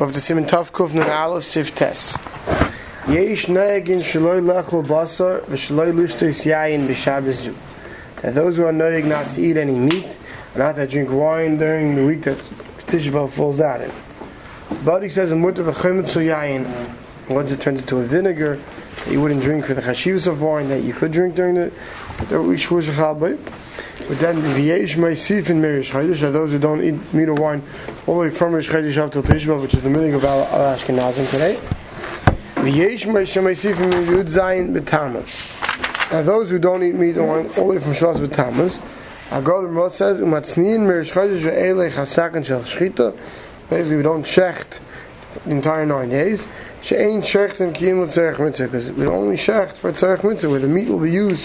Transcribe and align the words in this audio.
Up 0.00 0.12
to 0.12 0.20
Simon 0.20 0.44
Tov 0.44 0.70
Kuf 0.70 0.94
Nun 0.94 1.10
Aleph 1.10 1.42
Sif 1.42 1.74
Tes. 1.74 2.16
Yesh 3.08 3.46
Noegin 3.46 3.98
Shaloi 3.98 4.40
Lechel 4.40 4.86
Basar 4.86 5.40
V'Shaloi 5.46 5.92
Lushtos 5.92 6.44
Yayin 6.46 6.86
B'Shabbos 6.86 7.32
Zu. 7.32 7.56
That 8.22 8.36
those 8.36 8.56
who 8.58 8.64
are 8.64 8.72
noeg 8.72 9.06
not 9.06 9.26
to 9.34 9.40
eat 9.40 9.56
any 9.56 9.76
meat 9.76 10.04
and 10.04 10.58
not 10.58 10.76
to 10.76 10.86
drink 10.86 11.10
wine 11.10 11.58
during 11.58 11.96
the 11.96 12.06
week 12.06 12.22
that 12.22 12.38
Tisha 12.86 13.28
falls 13.28 13.60
out 13.60 13.80
in. 13.80 13.90
But 14.84 15.10
says 15.10 15.32
in 15.32 15.40
Mutter 15.40 15.64
V'Chemetzu 15.64 16.24
Yayin 16.24 17.28
once 17.28 17.50
it 17.50 17.60
turns 17.60 17.80
into 17.80 17.96
a 17.96 18.04
vinegar 18.04 18.60
that 19.04 19.10
you 19.10 19.20
wouldn't 19.20 19.42
drink 19.42 19.66
for 19.66 19.74
the 19.74 19.82
chashivas 19.82 20.28
of 20.28 20.40
wine 20.40 20.68
that 20.68 20.84
you 20.84 20.92
could 20.92 21.10
drink 21.10 21.34
during 21.34 21.56
the 21.56 21.72
the 22.28 22.36
but 24.08 24.18
then 24.18 24.42
the 24.54 24.60
Yesh 24.60 24.96
Meisif 24.96 25.50
in 25.50 25.60
Mirish 25.60 25.90
Chaydish 25.90 26.22
are 26.22 26.30
those 26.30 26.50
who 26.50 26.58
don't 26.58 26.82
eat 26.82 26.94
meat 27.12 27.28
or 27.28 27.34
wine 27.34 27.62
all 28.06 28.14
the 28.14 28.20
way 28.22 28.30
from 28.30 28.52
Mirish 28.52 28.68
Chaydish 28.68 28.96
up 28.96 29.12
till 29.12 29.22
Tishba, 29.22 29.60
which 29.60 29.74
is 29.74 29.82
the 29.82 29.90
meaning 29.90 30.14
of 30.14 30.24
our 30.24 30.46
Ashkenazim 30.74 31.30
today. 31.30 31.60
The 32.62 32.70
Yesh 32.70 33.04
Meisif 33.04 33.78
in 33.78 33.90
Yud 34.06 34.28
Zayin 34.28 34.72
B'Tamas. 34.76 36.10
Now 36.10 36.22
those 36.22 36.48
who 36.48 36.58
don't 36.58 36.82
eat 36.82 36.94
meat 36.94 37.18
or 37.18 37.26
wine 37.26 37.46
all 37.58 37.68
the 37.68 37.74
way 37.74 37.78
from 37.78 37.92
Shvas 37.92 38.16
B'Tamas, 38.16 38.80
our 39.30 39.42
God 39.42 39.60
the 39.60 39.68
Ramah 39.68 39.90
says, 39.90 40.20
Umatznin 40.20 40.86
Mirish 40.86 41.12
Chaydish 41.12 41.42
Ve'elei 41.42 41.90
Chasakan 41.90 42.44
Shel 42.44 42.62
Shchita. 42.62 43.14
Basically, 43.68 43.96
we 43.96 44.02
don't 44.02 44.24
shecht 44.24 44.80
the 45.44 45.50
entire 45.50 45.84
nine 45.84 46.08
days. 46.08 46.48
She'ain 46.80 47.20
shecht 47.20 47.60
and 47.60 47.74
kiyim 47.74 48.02
l'tzerech 48.02 48.38
mitzvah, 48.38 48.64
because 48.64 48.90
we 48.92 49.06
only 49.06 49.36
shecht 49.36 49.72
for 49.72 49.92
tzerech 49.92 50.24
mitzvah, 50.24 50.48
where 50.48 50.60
the 50.60 50.66
meat 50.66 50.88
will 50.88 50.98
be 50.98 51.10
used 51.12 51.44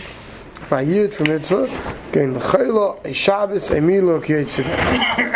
by 0.69 0.81
yid 0.81 1.13
for 1.13 1.23
mitzvah. 1.23 1.63
Again, 2.09 2.37
l'chayla, 2.37 3.03
a 3.05 3.13
Shabbos, 3.13 3.71
a 3.71 3.81
milo, 3.81 4.19
kiyet 4.21 4.57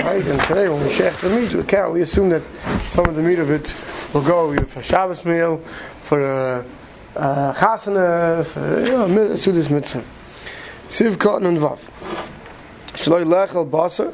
Right? 0.04 0.26
And 0.26 0.42
today, 0.42 0.70
when 0.70 0.84
we 0.84 0.90
shecht 0.90 1.22
the 1.22 1.30
meat 1.30 1.54
with 1.54 1.66
a 1.66 1.68
cow, 1.68 1.92
we 1.92 2.02
assume 2.02 2.30
that 2.30 2.44
some 2.90 3.06
of 3.06 3.16
the 3.16 3.22
meat 3.22 3.40
of 3.40 3.50
it 3.50 3.74
will 4.14 4.22
go 4.22 4.54
either 4.54 4.66
for 4.66 4.82
Shabbos 4.82 5.26
meal, 5.26 5.58
for 6.04 6.22
a 6.22 6.66
uh, 7.16 7.20
uh, 7.20 7.54
chasana, 7.54 8.46
for, 8.46 8.80
you 8.80 8.92
know, 8.92 9.08
Sudas 9.34 9.70
mitzvah. 9.70 10.04
Siv 10.88 11.20
cotton 11.20 11.48
and 11.48 11.58
vav. 11.58 11.80
Shaloi 12.94 13.26
lechel 13.26 13.70
basa. 13.70 14.14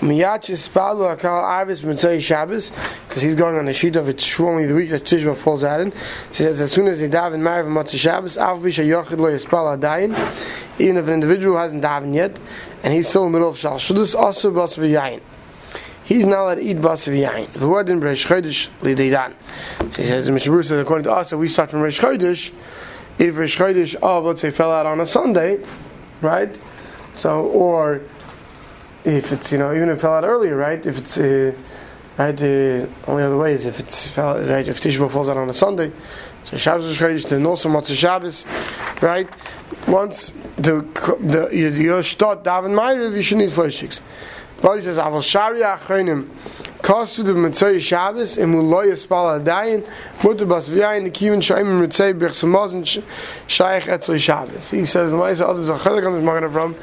Miyach 0.00 0.48
Ispalu 0.48 1.16
Akal 1.16 1.42
Arvis 1.42 1.80
Mitzay 1.80 2.22
Shabbos, 2.22 2.70
because 3.08 3.20
he's 3.20 3.34
going 3.34 3.56
on 3.56 3.64
the 3.64 3.72
sheet 3.72 3.96
of 3.96 4.08
it's 4.08 4.38
only 4.38 4.64
the 4.64 4.74
week 4.74 4.90
that 4.90 5.02
Tishba 5.02 5.36
falls 5.36 5.64
out 5.64 5.80
in. 5.80 5.90
He 5.90 6.34
says, 6.34 6.60
as 6.60 6.70
soon 6.70 6.86
as 6.86 7.00
they 7.00 7.08
daven 7.08 7.40
Marav 7.40 7.66
Matzah 7.66 7.98
Shabbos, 7.98 8.38
Av 8.38 8.60
Yochid 8.60 9.18
Lo 9.18 9.28
even 10.78 10.96
if 10.96 11.08
an 11.08 11.14
individual 11.14 11.58
hasn't 11.58 11.82
daven 11.82 12.14
yet, 12.14 12.38
and 12.84 12.94
he's 12.94 13.08
still 13.08 13.26
in 13.26 13.32
the 13.32 13.38
middle 13.38 13.50
of 13.50 13.58
Shal 13.58 13.78
Shudus, 13.78 14.14
also 14.14 14.52
Bas 14.52 14.76
V'yayin. 14.76 15.20
He's 16.04 16.24
not 16.24 16.38
allowed 16.38 16.54
to 16.56 16.62
eat 16.62 16.80
Bas 16.80 17.06
V'yayin. 17.08 17.48
V'wadin 17.48 18.00
B'resh 18.00 18.24
Chodesh 18.24 18.68
L'deidan. 18.82 19.34
So 19.92 20.02
he 20.02 20.08
says, 20.08 20.28
Mr. 20.30 20.46
Bruce 20.46 20.68
says, 20.68 20.80
according 20.80 21.04
to 21.04 21.12
us, 21.12 21.32
we 21.32 21.48
start 21.48 21.72
from 21.72 21.80
Resh 21.80 21.98
Chodesh, 21.98 22.52
if 23.18 23.36
Resh 23.36 23.58
Chodesh 23.58 23.96
of, 23.96 24.24
let's 24.24 24.42
say, 24.42 24.50
fell 24.50 24.70
out 24.70 24.86
on 24.86 25.00
a 25.00 25.06
Sunday, 25.06 25.60
right? 26.20 26.56
So, 27.14 27.46
or 27.46 28.02
if 29.16 29.32
it's 29.32 29.52
you 29.52 29.58
know 29.58 29.74
even 29.74 29.88
if 29.88 29.98
it 29.98 30.00
fell 30.00 30.14
out 30.14 30.24
earlier, 30.24 30.56
right? 30.56 30.84
If 30.84 30.98
it's 30.98 31.18
uh, 31.18 31.54
right, 32.18 32.42
uh, 32.42 32.86
only 33.06 33.22
other 33.22 33.36
ways 33.36 33.64
if 33.66 33.80
it's 33.80 34.06
fell 34.06 34.34
right 34.40 34.66
if 34.66 34.80
Tishba 34.80 35.10
falls 35.10 35.28
out 35.28 35.36
on 35.36 35.48
a 35.48 35.54
Sunday, 35.54 35.92
so 36.44 36.56
Shabbos 36.56 36.86
is 36.86 36.98
Chodesh, 36.98 37.28
then 37.28 37.44
also 37.46 37.68
Matzah 37.68 37.96
Shabbos, 37.96 38.46
right? 39.00 39.28
Once 39.86 40.32
the 40.56 40.82
the 41.20 41.48
you 41.52 42.02
start 42.02 42.44
daven 42.44 42.72
Ma'ariv, 42.74 43.14
you 43.14 43.22
should 43.22 43.38
need 43.38 43.50
fleishiks. 43.50 44.00
But 44.60 44.76
he 44.76 44.82
says 44.82 44.98
Aval 44.98 45.22
Shari 45.22 45.60
Achronim. 45.60 46.28
Kostu 46.88 47.22
the 47.22 47.34
Mitzvah 47.34 47.78
Shabbos 47.80 48.36
Bas 48.36 48.46
V'yayin 50.70 51.04
the 51.04 51.10
Kivin 51.10 51.42
Shaim 51.42 51.82
Mitzvah 51.82 52.14
Bich 52.14 52.32
Samazin 52.32 53.04
Shaykh 53.46 53.82
Etzli 53.82 54.18
Shabbos. 54.18 54.70
He 54.70 54.86
says 54.86 55.10
the 55.10 55.18
Ma'isa 55.18 55.46
others 55.46 55.68
are 55.68 55.78
Chelik 55.78 56.06
on 56.06 56.14
this 56.14 56.50
from, 56.50 56.74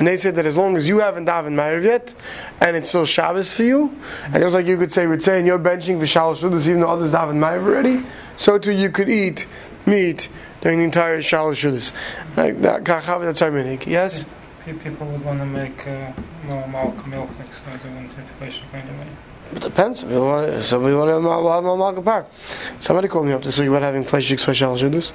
and 0.00 0.08
they 0.08 0.16
said 0.16 0.34
that 0.34 0.46
as 0.46 0.56
long 0.56 0.76
as 0.76 0.88
you 0.88 0.98
haven't 0.98 1.26
davened 1.26 1.54
Ma'ariv 1.54 1.84
yet, 1.84 2.12
and 2.60 2.76
it's 2.76 2.88
still 2.88 3.06
Shabbos 3.06 3.52
for 3.52 3.62
you, 3.62 3.96
and 4.24 4.34
just 4.34 4.52
like 4.52 4.66
you 4.66 4.76
could 4.76 4.92
say 4.92 5.04
and 5.04 5.46
you're 5.46 5.60
benching 5.60 6.00
for 6.00 6.06
Shalosh 6.06 6.38
Shudas 6.38 6.66
even 6.66 6.80
though 6.80 6.88
others 6.88 7.12
davened 7.12 7.38
Ma'ariv 7.38 7.64
already, 7.64 8.02
so 8.36 8.58
too 8.58 8.72
you 8.72 8.90
could 8.90 9.08
eat 9.08 9.46
meat 9.86 10.28
during 10.60 10.78
the 10.78 10.84
entire 10.84 11.18
Shalosh 11.18 11.62
Shudas. 11.62 11.92
Like 12.36 12.60
that, 12.62 12.84
that's 12.84 13.40
our 13.42 13.52
minig. 13.52 13.86
Yes. 13.86 14.24
People 14.64 15.06
would 15.06 15.24
want 15.24 15.38
to 15.38 15.46
make 15.46 15.86
uh, 15.86 16.12
more 16.46 16.66
milk, 16.66 17.06
milk, 17.06 17.30
so 17.38 17.88
they 17.88 17.94
want 17.94 18.10
information 18.18 18.66
right 18.72 18.82
away. 18.82 19.06
It 19.54 19.60
depends. 19.60 20.02
We 20.04 20.16
want, 20.16 20.64
so 20.64 20.80
we 20.80 20.94
want 20.94 21.08
to 21.08 21.14
have 21.14 21.62
Malka 21.64 22.00
Park. 22.00 22.26
Somebody 22.80 23.08
called 23.08 23.26
me 23.26 23.32
up 23.32 23.42
this 23.42 23.58
week 23.58 23.68
about 23.68 23.82
having 23.82 24.04
flesh 24.04 24.28
special 24.28 24.76
Judas. 24.76 25.12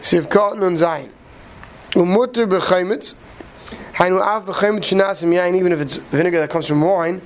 See 0.00 0.16
if 0.16 0.28
cotton 0.30 0.62
and 0.62 0.78
zayin. 0.78 1.10
Um, 1.94 2.06
Umutter 2.06 2.46
b'chaymitz. 2.46 3.14
Hainu 3.94 4.20
av 4.20 4.46
b'chaymitz 4.46 4.94
shenasim 4.94 5.32
yain, 5.34 5.54
even 5.56 5.72
if 5.72 5.80
it's 5.80 5.96
vinegar 5.96 6.40
that 6.40 6.48
comes 6.48 6.66
from 6.66 6.80
wine. 6.80 7.20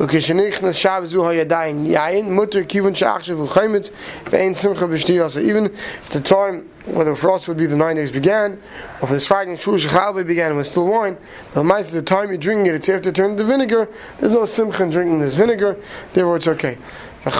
וכשנכנס 0.00 0.74
שעה 0.74 1.06
זו 1.06 1.28
הידיים 1.28 1.86
יין, 1.86 2.34
מותר 2.34 2.60
כיוון 2.68 2.94
שעכשיו 2.94 3.42
וחיימת 3.42 3.88
ואין 4.30 4.54
שמחה 4.54 4.86
בשתייה. 4.86 5.26
So 5.26 5.40
even 5.40 5.66
if 5.66 6.10
the 6.10 6.20
time 6.20 6.62
whether 6.86 7.14
for 7.14 7.30
us 7.30 7.46
would 7.48 7.58
be 7.58 7.66
the 7.66 7.76
nine 7.76 7.96
days 7.96 8.10
began, 8.10 8.58
or 9.00 9.08
for 9.08 9.14
this 9.14 9.26
Friday 9.26 9.56
Shul 9.56 9.74
Shechalbe 9.74 10.26
began 10.26 10.48
and 10.48 10.56
was 10.56 10.70
still 10.70 10.86
wine, 10.86 11.18
the 11.52 11.62
mice 11.62 11.90
the 11.90 12.00
time 12.00 12.28
you're 12.28 12.38
drinking 12.38 12.66
it, 12.66 12.74
it's 12.74 12.88
after 12.88 13.10
it 13.10 13.14
turned 13.14 13.36
to 13.38 13.44
vinegar, 13.44 13.88
there's 14.18 14.32
no 14.32 14.46
simcha 14.46 14.82
in 14.84 14.90
drinking 14.90 15.20
this 15.20 15.34
vinegar, 15.34 15.76
therefore 16.14 16.36
it's 16.36 16.48
okay. 16.48 16.78
What's 17.24 17.36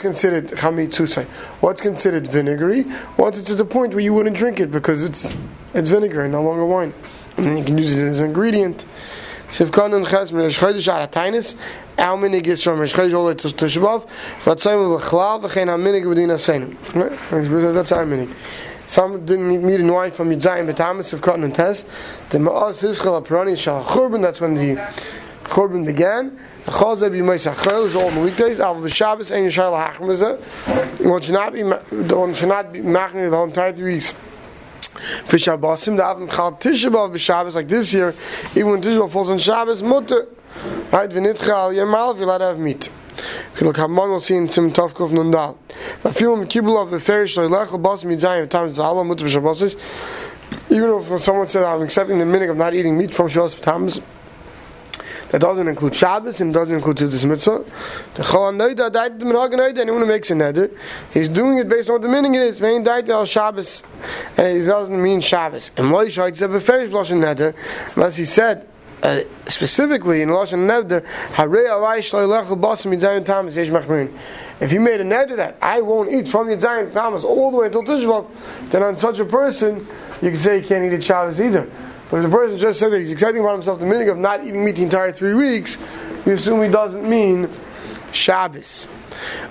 considered 0.00 0.48
chamitzusai? 0.48 1.24
What's 1.60 1.80
considered 1.82 2.26
vinegary? 2.28 2.86
Once 3.18 3.38
it's 3.38 3.50
at 3.50 3.58
the 3.58 3.64
point 3.64 3.92
where 3.92 4.00
you 4.00 4.14
wouldn't 4.14 4.36
drink 4.36 4.60
it 4.60 4.70
because 4.70 5.04
it's 5.04 5.34
it's 5.74 5.88
vinegar 5.88 6.22
and 6.22 6.32
no 6.32 6.40
longer 6.40 6.64
wine 6.64 6.94
and 7.45 7.57
you 7.57 7.63
can 7.65 7.77
use 7.77 7.95
it 7.95 8.03
as 8.03 8.19
an 8.19 8.27
ingredient. 8.27 8.85
And 9.51 9.67
Ches 10.05 11.09
Hatainis. 11.09 11.55
Our 11.97 12.17
minig 12.17 12.45
is 12.47 12.61
from 12.61 12.79
to 13.41 13.59
HaMinig 15.69 16.03
B'din 16.03 16.29
HaSeinim. 16.29 17.73
That's 17.73 17.91
minig. 18.05 18.33
Some 18.87 19.25
didn't 19.25 19.65
meat 19.65 19.79
and 19.79 19.91
wine 19.91 20.11
from 20.11 20.29
Yitzayim 20.29 20.71
B'tamis 20.71 21.13
of 21.13 21.21
Cotton 21.21 21.43
and 21.43 21.55
Test. 21.55 21.87
The 22.29 22.39
HaParani 23.21 23.57
Shal 23.57 23.83
Churban, 23.83 24.21
that's 24.21 24.39
when 24.39 24.53
the 24.53 24.75
Churban 25.45 25.83
began. 25.85 26.39
The 26.65 26.71
is 27.85 27.95
all 27.95 28.11
the 28.11 28.21
weekdays. 28.21 28.59
Al 28.59 28.75
should 31.21 31.33
not 31.33 31.53
be, 31.53 31.63
should 32.35 32.49
not 32.49 32.71
be 32.71 32.81
the 32.81 33.35
whole 33.35 33.45
entire 33.45 33.73
three 33.73 33.93
weeks 33.95 34.13
for 35.25 35.37
Shabbosim, 35.37 35.97
the 35.97 36.03
Avim 36.03 36.31
Chal 36.31 36.53
Tisha 36.53 36.91
B'Av 36.91 37.13
b'Shabbos, 37.13 37.55
like 37.55 37.67
this 37.67 37.93
year, 37.93 38.13
even 38.51 38.71
when 38.71 38.81
Tisha 38.81 38.99
B'Av 38.99 39.11
falls 39.11 39.29
on 39.29 39.37
Shabbos, 39.37 39.81
mutter, 39.81 40.27
right, 40.91 41.09
v'nitcha 41.09 41.49
al 41.49 41.73
Yemal, 41.73 42.13
if 42.13 42.17
you're 42.17 42.25
allowed 42.25 42.39
to 42.39 42.45
have 42.45 42.59
meat. 42.59 42.89
Look, 43.61 43.77
Hamon 43.77 44.11
will 44.11 44.19
see 44.19 44.35
in 44.35 44.47
Sim 44.47 44.71
Tovkov 44.71 45.11
Nundal. 45.11 45.57
But 46.01 46.15
feel 46.15 46.33
him 46.33 46.47
kibbul 46.47 46.81
of 46.81 46.91
the 46.91 46.99
ferish 46.99 47.35
loylech 47.35 47.71
l'bas 47.71 48.03
mitzayim 48.05 48.49
times 48.49 48.77
the 48.77 48.83
Allah 48.83 49.03
mutter 49.03 49.25
b'Shabbosis. 49.25 49.75
Even 50.71 50.95
if 50.95 51.21
someone 51.21 51.47
said, 51.47 51.63
I'm 51.63 51.81
accepting 51.81 52.19
the 52.19 52.25
minute 52.25 52.49
of 52.49 52.57
not 52.57 52.73
eating 52.73 52.97
meat 52.97 53.13
from 53.13 53.27
Shabbos 53.27 53.55
b'Tammuz, 53.55 54.01
that 55.29 55.41
doesn't 55.41 55.67
include 55.67 55.95
Shabbos 55.95 56.41
and 56.41 56.53
doesn't 56.53 56.73
include 56.73 56.97
Tzitzis 56.97 57.25
Mitzvah. 57.25 57.63
The 58.15 58.23
Chol 58.23 58.55
Noida 58.55 58.91
died 58.91 59.19
the 59.19 59.25
Minhag 59.25 59.51
Noida, 59.51 59.79
anyone 59.79 60.01
who 60.01 60.07
makes 60.07 60.31
a 60.31 60.33
neder, 60.33 60.75
he's 61.13 61.29
doing 61.29 61.57
it 61.59 61.69
based 61.69 61.89
on 61.89 61.95
what 61.95 62.01
the 62.01 62.07
meaning 62.07 62.35
it 62.35 62.41
is. 62.41 62.59
Vein 62.59 62.83
died 62.83 63.09
al 63.09 63.25
Shabbos, 63.25 63.83
and 64.37 64.47
it 64.47 64.65
doesn't 64.65 65.01
mean 65.01 65.21
Shabbos. 65.21 65.71
And 65.77 65.87
Moshe 65.87 66.17
Hoyt 66.17 66.37
said 66.37 66.49
Beferish 66.49 66.89
Lashon 66.89 67.19
Neder, 67.19 67.53
unless 67.95 68.15
he 68.15 68.25
said 68.25 68.67
uh, 69.03 69.21
specifically 69.47 70.21
in 70.21 70.29
Lashon 70.29 70.67
Neder, 70.67 71.05
Harei 71.33 71.67
Alai 71.67 71.99
Shloilech 71.99 72.49
L'Basim 72.49 72.97
Yidzayin 72.97 73.23
Tamas 73.23 73.55
Yesh 73.55 73.69
Machmirin. 73.69 74.11
If 74.59 74.73
you 74.73 74.81
made 74.81 74.99
a 74.99 75.05
neder 75.05 75.37
that 75.37 75.57
I 75.61 75.79
won't 75.81 76.11
eat 76.11 76.27
from 76.27 76.47
Yidzayin 76.47 76.91
Tamas 76.91 77.23
all 77.23 77.51
the 77.51 77.57
way 77.57 77.67
until 77.67 77.83
Tishbav, 77.83 78.27
then 78.71 78.83
on 78.83 78.97
such 78.97 79.19
a 79.19 79.25
person, 79.25 79.77
you 80.21 80.31
can 80.31 80.37
say 80.37 80.59
you 80.59 80.67
can't 80.67 80.83
eat 80.83 80.95
at 80.95 81.03
Shabbos 81.03 81.39
either. 81.39 81.69
But 82.09 82.17
if 82.17 82.23
the 82.23 82.29
person 82.29 82.57
just 82.57 82.79
said 82.79 82.91
that 82.91 82.99
he's 82.99 83.11
accepting 83.11 83.41
about 83.41 83.53
himself 83.53 83.79
the 83.79 83.85
meaning 83.85 84.09
of 84.09 84.17
not 84.17 84.43
eating 84.43 84.65
meat 84.65 84.75
the 84.75 84.83
entire 84.83 85.11
three 85.11 85.35
weeks, 85.35 85.77
we 86.25 86.33
assume 86.33 86.61
he 86.63 86.69
doesn't 86.69 87.07
mean 87.07 87.49
Shabbos. 88.11 88.87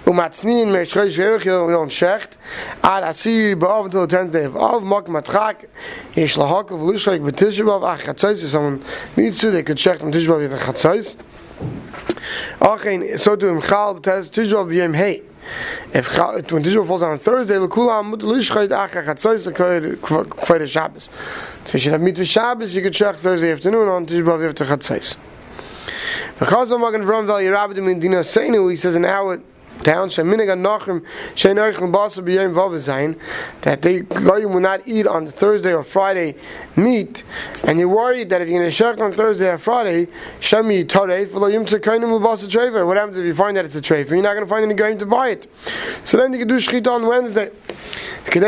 Umatznin 0.04 0.72
me'esh 0.72 0.92
chodesh 0.92 1.16
ve'elchil 1.16 1.66
we 1.66 1.72
don't 1.72 1.90
shecht. 1.90 2.36
Ad 2.82 3.04
until 3.04 4.00
the 4.00 4.06
tenth 4.06 4.32
day 4.32 4.44
of 4.44 4.56
Av 4.56 4.82
mak 4.82 5.04
matchak 5.04 5.66
yesh 6.14 6.36
lahak 6.36 6.70
of 6.70 6.80
lishchak 6.80 7.20
b'tisha 7.20 7.64
ach 7.84 8.00
chatzais 8.00 8.42
if 8.42 8.50
someone 8.50 8.82
needs 9.16 9.38
to 9.38 9.50
they 9.50 9.62
could 9.62 9.76
shecht 9.76 10.02
on 10.02 10.10
tisha 10.10 10.26
b'av 10.26 10.48
so 13.18 13.36
to 13.36 13.46
him 13.46 13.60
chal 13.60 13.94
b'tes 14.00 14.30
b'yem 14.30 15.27
if 15.94 16.16
when 16.52 16.62
Tisha 16.62 16.86
falls 16.86 17.02
on 17.02 17.18
Thursday, 17.18 17.54
lekulam 17.54 18.14
lishchayit 18.16 18.68
acha 18.68 19.04
chatzos 19.04 19.50
kvayde 19.52 20.68
Shabbos. 20.68 21.10
So 21.64 21.72
you 21.74 21.78
should 21.78 21.92
have 21.92 22.16
for 22.16 22.24
Shabbos. 22.24 22.74
You 22.74 22.82
could 22.82 22.94
check 22.94 23.16
Thursday 23.16 23.52
afternoon 23.52 23.88
on 23.88 24.06
Tisha 24.06 24.22
B'av 24.24 24.48
after 24.48 24.64
chatzos. 24.64 25.16
Because 26.38 26.70
of 26.70 26.80
Magen 26.80 27.02
Avram 27.04 27.26
Val 27.26 27.40
Yerabidim 27.40 27.90
in 27.90 28.00
Dina 28.00 28.20
Seinu, 28.20 28.70
he 28.70 28.76
says 28.76 28.94
in 28.94 29.04
our 29.04 29.40
town, 29.82 30.08
Sheminig 30.08 30.48
Anachim, 30.48 31.02
Sheinoich 31.34 31.74
Basa 31.92 32.22
B'Yom 32.22 32.52
Vav 32.54 33.18
that 33.62 33.82
they 33.82 34.00
Goyim 34.00 34.52
will 34.52 34.60
not 34.60 34.86
eat 34.86 35.06
on 35.06 35.26
Thursday 35.26 35.72
or 35.74 35.82
Friday 35.82 36.34
meat, 36.76 37.24
and 37.64 37.78
you're 37.78 37.88
worried 37.88 38.30
that 38.30 38.42
if 38.42 38.48
you're 38.48 38.60
going 38.60 38.70
to 38.70 38.76
shech 38.76 39.00
on 39.00 39.12
Thursday 39.12 39.50
or 39.50 39.58
Friday. 39.58 40.06
What 42.84 42.96
happens 42.96 43.18
if 43.18 43.24
you 43.24 43.34
find 43.34 43.56
that 43.56 43.64
it's 43.64 43.76
a 43.76 43.80
trefer? 43.80 44.10
You're 44.10 44.22
not 44.22 44.34
going 44.34 44.44
to 44.44 44.50
find 44.50 44.64
any 44.64 44.74
Goyim 44.74 44.98
to 44.98 45.06
buy 45.06 45.30
it. 45.30 45.50
So 46.04 46.16
then 46.16 46.32
you 46.32 46.38
can 46.40 46.48
do 46.48 46.56
Shechita 46.56 46.88
on 46.88 47.06
Wednesday. 47.06 47.50
So 48.30 48.40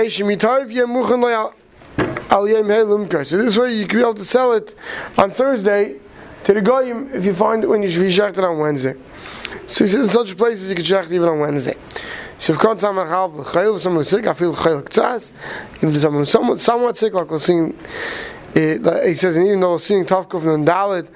this 3.43 3.59
way 3.59 3.75
you 3.75 3.87
can 3.87 3.99
be 3.99 4.03
able 4.03 4.15
to 4.15 4.25
sell 4.25 4.53
it 4.53 4.75
on 5.17 5.31
Thursday 5.31 5.97
to 6.44 6.55
the 6.55 6.61
goyim 6.61 7.11
if 7.12 7.25
you 7.25 7.35
find 7.35 7.65
it 7.65 7.67
when 7.67 7.83
you 7.83 7.88
shecht 7.88 8.38
it 8.38 8.44
on 8.44 8.59
Wednesday. 8.59 8.94
So 9.71 9.85
he 9.85 9.91
says 9.93 10.07
in 10.07 10.11
such 10.11 10.37
places 10.37 10.69
you 10.69 10.75
can 10.75 10.85
check 10.85 11.07
even 11.13 11.29
on 11.29 11.39
Wednesday. 11.39 11.77
So 12.39 12.55
if 12.55 12.81
someone 12.81 13.07
have 13.07 13.37
the 13.37 13.45
chayil, 13.45 13.77
if 13.77 13.83
someone 13.83 14.03
sick, 14.03 14.27
I 14.27 14.33
feel 14.33 14.53
chayil 14.53 14.83
k'tzas. 14.83 15.31
Even 15.77 15.95
if 15.95 16.01
someone 16.01 16.23
is 16.25 16.29
somewhat, 16.29 16.59
somewhat 16.59 16.97
sick, 16.97 17.15
like 17.15 17.31
we're 17.31 17.39
seeing, 17.39 17.79
uh, 18.57 19.03
he 19.07 19.15
says, 19.15 19.37
and 19.37 19.47
even 19.47 19.61
though 19.61 19.71
we're 19.73 19.79
seeing 19.79 20.05
Tavkuf 20.05 20.53
and 20.53 20.67
Dalit, 20.67 21.07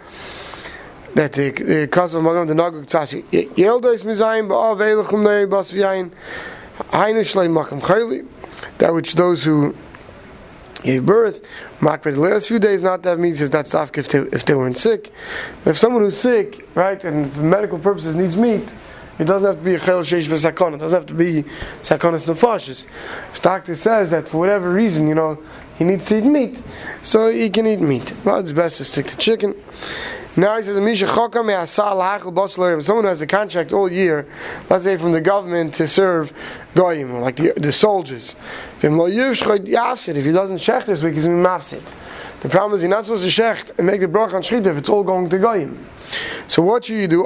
that 1.14 1.32
the 1.32 1.88
cause 1.90 2.14
of 2.14 2.22
Magam 2.22 2.46
the 2.46 2.54
Naguk 2.54 2.86
Tzasi, 2.86 3.24
Yeldo 3.56 3.92
is 3.92 4.04
Mizayim, 4.04 4.46
Ba'av 4.46 4.78
Eilachum 4.78 5.24
Nei 5.24 5.46
Bas 5.46 5.72
V'yayin, 5.72 6.12
Hainu 6.90 7.22
Shlei 7.22 7.48
Makam 7.48 7.80
Chayli, 7.80 8.24
that 8.78 8.94
which 8.94 9.16
those 9.16 9.42
who 9.42 9.74
gave 10.84 11.04
birth, 11.04 11.48
makbid 11.80 12.14
the 12.14 12.20
last 12.20 12.46
few 12.46 12.58
days 12.60 12.82
not 12.82 13.02
to 13.02 13.08
have 13.10 13.18
meat, 13.18 13.36
says 13.36 13.50
that's 13.50 13.70
stuff 13.70 13.90
if 13.98 14.08
they, 14.08 14.20
if 14.20 14.44
they 14.44 14.54
weren't 14.54 14.76
sick. 14.76 15.12
But 15.64 15.70
if 15.70 15.78
someone 15.78 16.02
who's 16.02 16.16
sick, 16.16 16.68
right, 16.76 17.02
and 17.02 17.32
for 17.32 17.40
medical 17.40 17.78
purposes 17.78 18.14
needs 18.14 18.36
meat, 18.36 18.62
it 19.18 19.24
doesn't 19.24 19.46
have 19.46 19.58
to 19.58 19.64
be 19.64 19.74
a 19.74 19.80
chel 19.80 20.00
sheish 20.00 20.28
b'sakon. 20.28 20.74
It 20.74 20.78
doesn't 20.78 20.96
have 20.96 21.06
to 21.06 21.14
be 21.14 21.44
sakonis 21.82 22.26
nefashis. 22.26 22.86
If 23.32 23.42
doctor 23.42 23.74
says 23.74 24.10
that 24.10 24.28
for 24.28 24.38
whatever 24.38 24.72
reason, 24.72 25.08
you 25.08 25.14
know, 25.14 25.42
he 25.76 25.84
needs 25.84 26.06
to 26.06 26.18
eat 26.18 26.24
meat, 26.24 26.62
so 27.02 27.30
he 27.30 27.48
can 27.50 27.66
eat 27.66 27.80
meat. 27.80 28.12
Well, 28.24 28.40
it's 28.40 28.52
best 28.52 28.78
to 28.78 28.84
stick 28.84 29.06
to 29.06 29.16
chicken. 29.16 29.54
Now 30.36 30.56
he 30.56 30.64
says, 30.64 30.74
Someone 30.76 30.94
who 33.04 33.08
has 33.08 33.20
a 33.20 33.26
contract 33.26 33.72
all 33.72 33.90
year, 33.90 34.26
let's 34.68 34.84
say 34.84 34.96
from 34.96 35.12
the 35.12 35.20
government 35.20 35.74
to 35.74 35.86
serve 35.86 36.32
Goyim, 36.74 37.20
like 37.20 37.36
the, 37.36 37.52
the 37.56 37.72
soldiers. 37.72 38.34
If 38.82 38.82
he 38.82 38.88
doesn't 38.90 40.58
shech 40.58 40.86
this 40.86 41.02
week, 41.02 41.14
he's 41.14 41.28
mafsid. 41.28 41.82
The 42.40 42.48
problem 42.50 42.74
is 42.74 42.82
you're 42.82 42.90
not 42.90 43.04
supposed 43.04 43.24
to 43.24 43.30
shecht 43.30 43.70
and 43.78 43.86
make 43.86 44.00
the 44.00 44.08
brach 44.08 44.34
on 44.34 44.42
shchita 44.42 44.66
if 44.66 44.76
it's 44.76 44.90
all 44.90 45.02
going 45.02 45.30
to 45.30 45.38
Goyim. 45.38 45.78
So 46.46 46.62
what 46.62 46.84
should 46.84 46.96
you 46.96 47.08
do? 47.08 47.24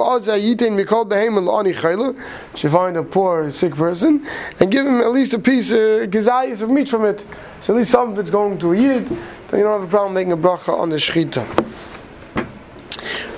Should 2.55 2.71
find 2.71 2.95
a 2.95 3.03
poor 3.03 3.51
sick 3.51 3.75
person 3.75 4.25
and 4.61 4.71
give 4.71 4.87
him 4.87 5.01
at 5.01 5.11
least 5.11 5.33
a 5.33 5.39
piece 5.39 5.71
of 5.71 6.09
gazayas 6.09 6.61
of 6.61 6.69
meat 6.69 6.87
from 6.87 7.03
it. 7.03 7.25
So 7.59 7.73
at 7.73 7.79
least 7.79 7.91
some 7.91 8.13
of 8.13 8.19
it's 8.19 8.29
going 8.29 8.57
to 8.59 8.71
a 8.71 8.77
yid. 8.77 9.07
Then 9.07 9.59
you 9.59 9.65
don't 9.65 9.81
have 9.81 9.89
a 9.89 9.91
problem 9.91 10.13
making 10.13 10.31
a 10.31 10.37
bracha 10.37 10.69
on 10.69 10.89
the 10.89 10.95
shchita. 10.95 11.45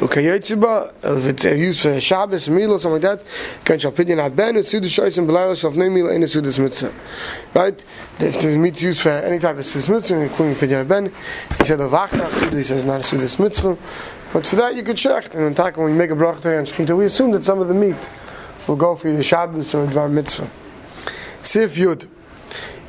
If 0.04 1.26
it's 1.28 1.44
used 1.44 1.82
for 1.82 1.94
uh, 1.94 2.00
Shabbos, 2.00 2.50
meal, 2.50 2.74
or 2.74 2.80
something 2.80 3.04
like 3.04 3.20
that, 3.20 3.26
can 3.64 3.78
Shalpidin 3.78 4.18
Abben, 4.18 4.66
Suda 4.66 4.88
Shois, 4.88 5.16
and 5.20 5.30
Belayla 5.30 5.54
Shalvnei 5.54 5.92
Mila, 5.92 6.12
and 6.16 6.28
Suda's 6.28 6.58
Mitzvah. 6.58 6.92
Right? 7.54 7.86
If 8.20 8.42
the 8.42 8.58
meat's 8.58 8.82
used 8.82 9.02
for 9.02 9.10
any 9.10 9.38
type 9.38 9.58
of 9.58 9.66
Suda's 9.66 9.90
Mitzvah, 9.90 10.22
including 10.22 10.56
Pidin 10.56 10.86
Abben, 10.86 11.14
he 11.60 11.66
said 11.66 11.80
a 11.80 11.88
Vachnach 11.88 12.32
Suda, 12.32 12.58
he 12.58 12.64
says 12.64 12.84
not 12.84 13.02
a 13.02 13.04
Suda's 13.04 13.38
Mitzvah. 13.38 13.78
But 14.34 14.48
for 14.48 14.56
that, 14.56 14.76
you 14.76 14.82
could 14.82 14.98
check. 14.98 15.36
And 15.36 15.44
attack 15.44 15.78
when 15.78 15.92
you 15.92 15.96
make 15.96 16.10
a 16.10 16.16
bracha 16.16 16.58
and 16.58 16.68
shechita, 16.68 16.98
we 16.98 17.06
assume 17.06 17.32
that 17.34 17.44
some 17.44 17.60
of 17.60 17.68
the 17.68 17.76
meat 17.76 18.10
will 18.68 18.78
go 18.78 18.96
for 18.96 19.12
the 19.12 19.22
Shabbos 19.22 19.76
or 19.76 19.86
Dvar 19.86 20.10
Mitzvah. 20.12 20.50
Sif 21.44 21.76
Yud. 21.76 22.08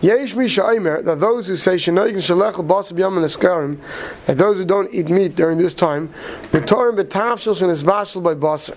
Yesh 0.02 0.34
Misha 0.34 0.62
that 1.04 1.20
those 1.20 1.46
who 1.46 1.54
say 1.54 1.76
Shenoigin 1.76 2.16
Shalech 2.16 2.54
Basab 2.66 2.98
Yam 2.98 3.16
and 3.16 3.24
Eskarim, 3.24 3.78
that 4.26 4.36
those 4.36 4.58
who 4.58 4.64
don't 4.64 4.92
eat 4.92 5.08
meat 5.08 5.36
during 5.36 5.58
this 5.58 5.74
time, 5.74 6.08
Mitorim 6.50 6.96
Betavshil 6.96 7.62
and 7.62 7.70
Isbashal 7.70 8.20
by 8.20 8.34
Basar. 8.34 8.76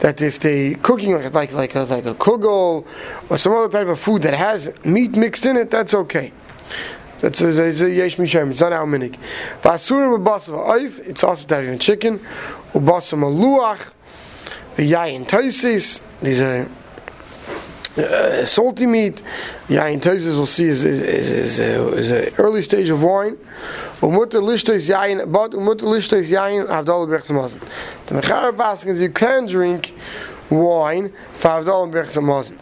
That 0.00 0.20
if 0.20 0.40
they 0.40 0.74
cooking 0.74 1.14
like 1.14 1.32
like 1.32 1.52
like 1.52 1.74
a, 1.76 1.82
like 1.82 2.06
a 2.06 2.14
kugel 2.14 2.84
or 3.30 3.38
some 3.38 3.52
other 3.52 3.68
type 3.68 3.86
of 3.86 4.00
food 4.00 4.22
that 4.22 4.34
has 4.34 4.74
meat 4.84 5.12
mixed 5.12 5.46
in 5.46 5.56
it, 5.56 5.70
that's 5.70 5.94
okay. 5.94 6.32
That's 7.20 7.40
a, 7.40 7.46
a, 7.46 7.68
a 7.68 7.88
yesh 7.88 8.16
mishem. 8.16 8.50
It's 8.50 8.60
not 8.60 8.72
our 8.72 8.84
minik. 8.84 9.16
Vasurim 9.62 10.18
b'basav 10.18 10.66
oif. 10.68 10.98
It's 11.06 11.22
also 11.22 11.46
to 11.46 11.54
have 11.54 11.64
even 11.64 11.78
chicken. 11.78 12.18
Ubasam 12.72 13.22
aluach. 13.22 13.92
V'yayin 14.76 15.24
toisis. 15.26 16.02
These 16.20 16.40
are 16.40 16.68
uh, 17.98 18.44
salty 18.44 18.86
meat, 18.86 19.22
yain 19.68 20.00
toises 20.00 20.34
we'll 20.34 20.46
see 20.46 20.66
is 20.66 20.84
is 20.84 21.00
is, 21.00 21.32
is, 21.32 21.60
uh, 21.60 21.92
is 21.96 22.10
an 22.10 22.34
early 22.38 22.62
stage 22.62 22.90
of 22.90 23.02
wine. 23.02 23.36
Umutter 24.00 24.42
lishtes 24.42 24.90
yain, 24.90 25.30
but 25.32 25.52
umutter 25.52 25.82
lishtes 25.82 26.30
yain 26.30 26.66
avdal 26.66 27.06
bechsamazen. 27.08 27.60
The 28.06 28.20
mechar 28.20 28.56
basking 28.56 28.92
is 28.92 29.00
you 29.00 29.10
can 29.10 29.46
drink 29.46 29.94
wine 30.50 31.12
for 31.34 31.48
avdal 31.48 31.90
bechsamazen. 31.90 32.58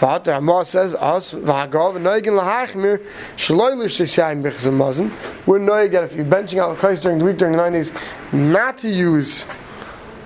But 0.00 0.26
Ramah 0.26 0.64
says 0.64 0.94
us 0.94 1.32
v'hagav 1.32 1.96
noigin 1.98 2.36
lahachmir 2.36 2.98
shaloi 3.36 3.76
lishtes 3.76 4.18
yain 4.18 4.42
bechsamazen. 4.42 5.12
We're 5.46 5.60
noig 5.60 5.92
that 5.92 6.02
if 6.02 6.16
you're 6.16 6.24
benching 6.24 6.58
out 6.58 6.76
the 6.80 7.00
during 7.00 7.18
the 7.18 7.24
week 7.24 7.38
during 7.38 7.52
the 7.52 7.58
nine 7.58 7.72
days, 7.72 7.92
not 8.32 8.78
to 8.78 8.88
use 8.88 9.46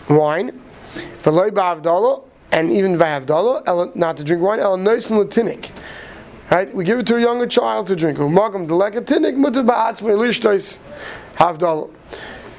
wine. 0.09 0.59
V'loi 1.23 1.51
ba'avdalah 1.51 2.28
and 2.53 2.71
even 2.71 2.97
vayavdala, 2.97 3.95
not 3.95 4.17
to 4.17 4.25
drink 4.25 4.43
wine, 4.43 4.61
el 4.61 4.79
noisim 4.79 5.25
latinik. 5.25 5.71
Right? 6.50 6.75
We 6.75 6.85
give 6.85 6.99
it 6.99 7.06
to 7.09 7.17
a 7.17 7.21
younger 7.21 7.47
child 7.47 7.89
to 7.89 7.97
drink. 7.97 8.19
Umagam 8.19 8.67
delekatinik 8.67 9.37
mutar 9.37 9.67
ba'atzmei 9.67 10.17
lishtois 10.17 10.79
havdala. 11.37 11.91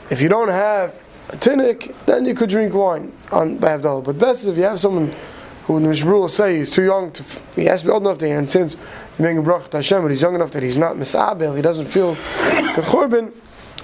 If 0.10 0.22
you 0.22 0.30
don't 0.30 0.50
have 0.50 1.00
a 1.30 1.38
tinnik, 1.38 1.96
then 2.06 2.26
you 2.26 2.36
could 2.36 2.50
drink 2.50 2.74
wine 2.74 3.12
on 3.32 3.58
havdala. 3.60 4.04
But 4.04 4.18
best 4.20 4.42
is 4.42 4.48
if 4.48 4.58
you 4.58 4.64
have 4.64 4.80
someone 4.80 5.16
who 5.70 5.80
the 5.80 5.88
Mishmur 5.88 6.20
will 6.20 6.30
say 6.30 6.58
he's 6.58 6.72
too 6.72 6.84
young 6.84 7.12
to, 7.12 7.24
he 7.56 7.66
has 7.66 7.82
to 7.82 7.88
be 7.88 7.92
old 7.92 8.02
enough 8.02 8.18
to, 8.18 8.28
and 8.28 8.50
since 8.50 8.76
making 9.20 9.38
a 9.38 9.44
bracha 9.44 9.70
to 9.70 9.78
Hashem, 9.78 10.02
but 10.02 10.10
he's 10.10 10.22
young 10.22 10.34
enough 10.34 10.50
that 10.52 10.64
he's 10.64 10.80
not 10.80 10.96
misabel, 10.96 11.56
he 11.56 11.62
doesn't 11.62 11.86
feel 11.86 12.16
the 12.16 12.82
churban, 12.82 13.32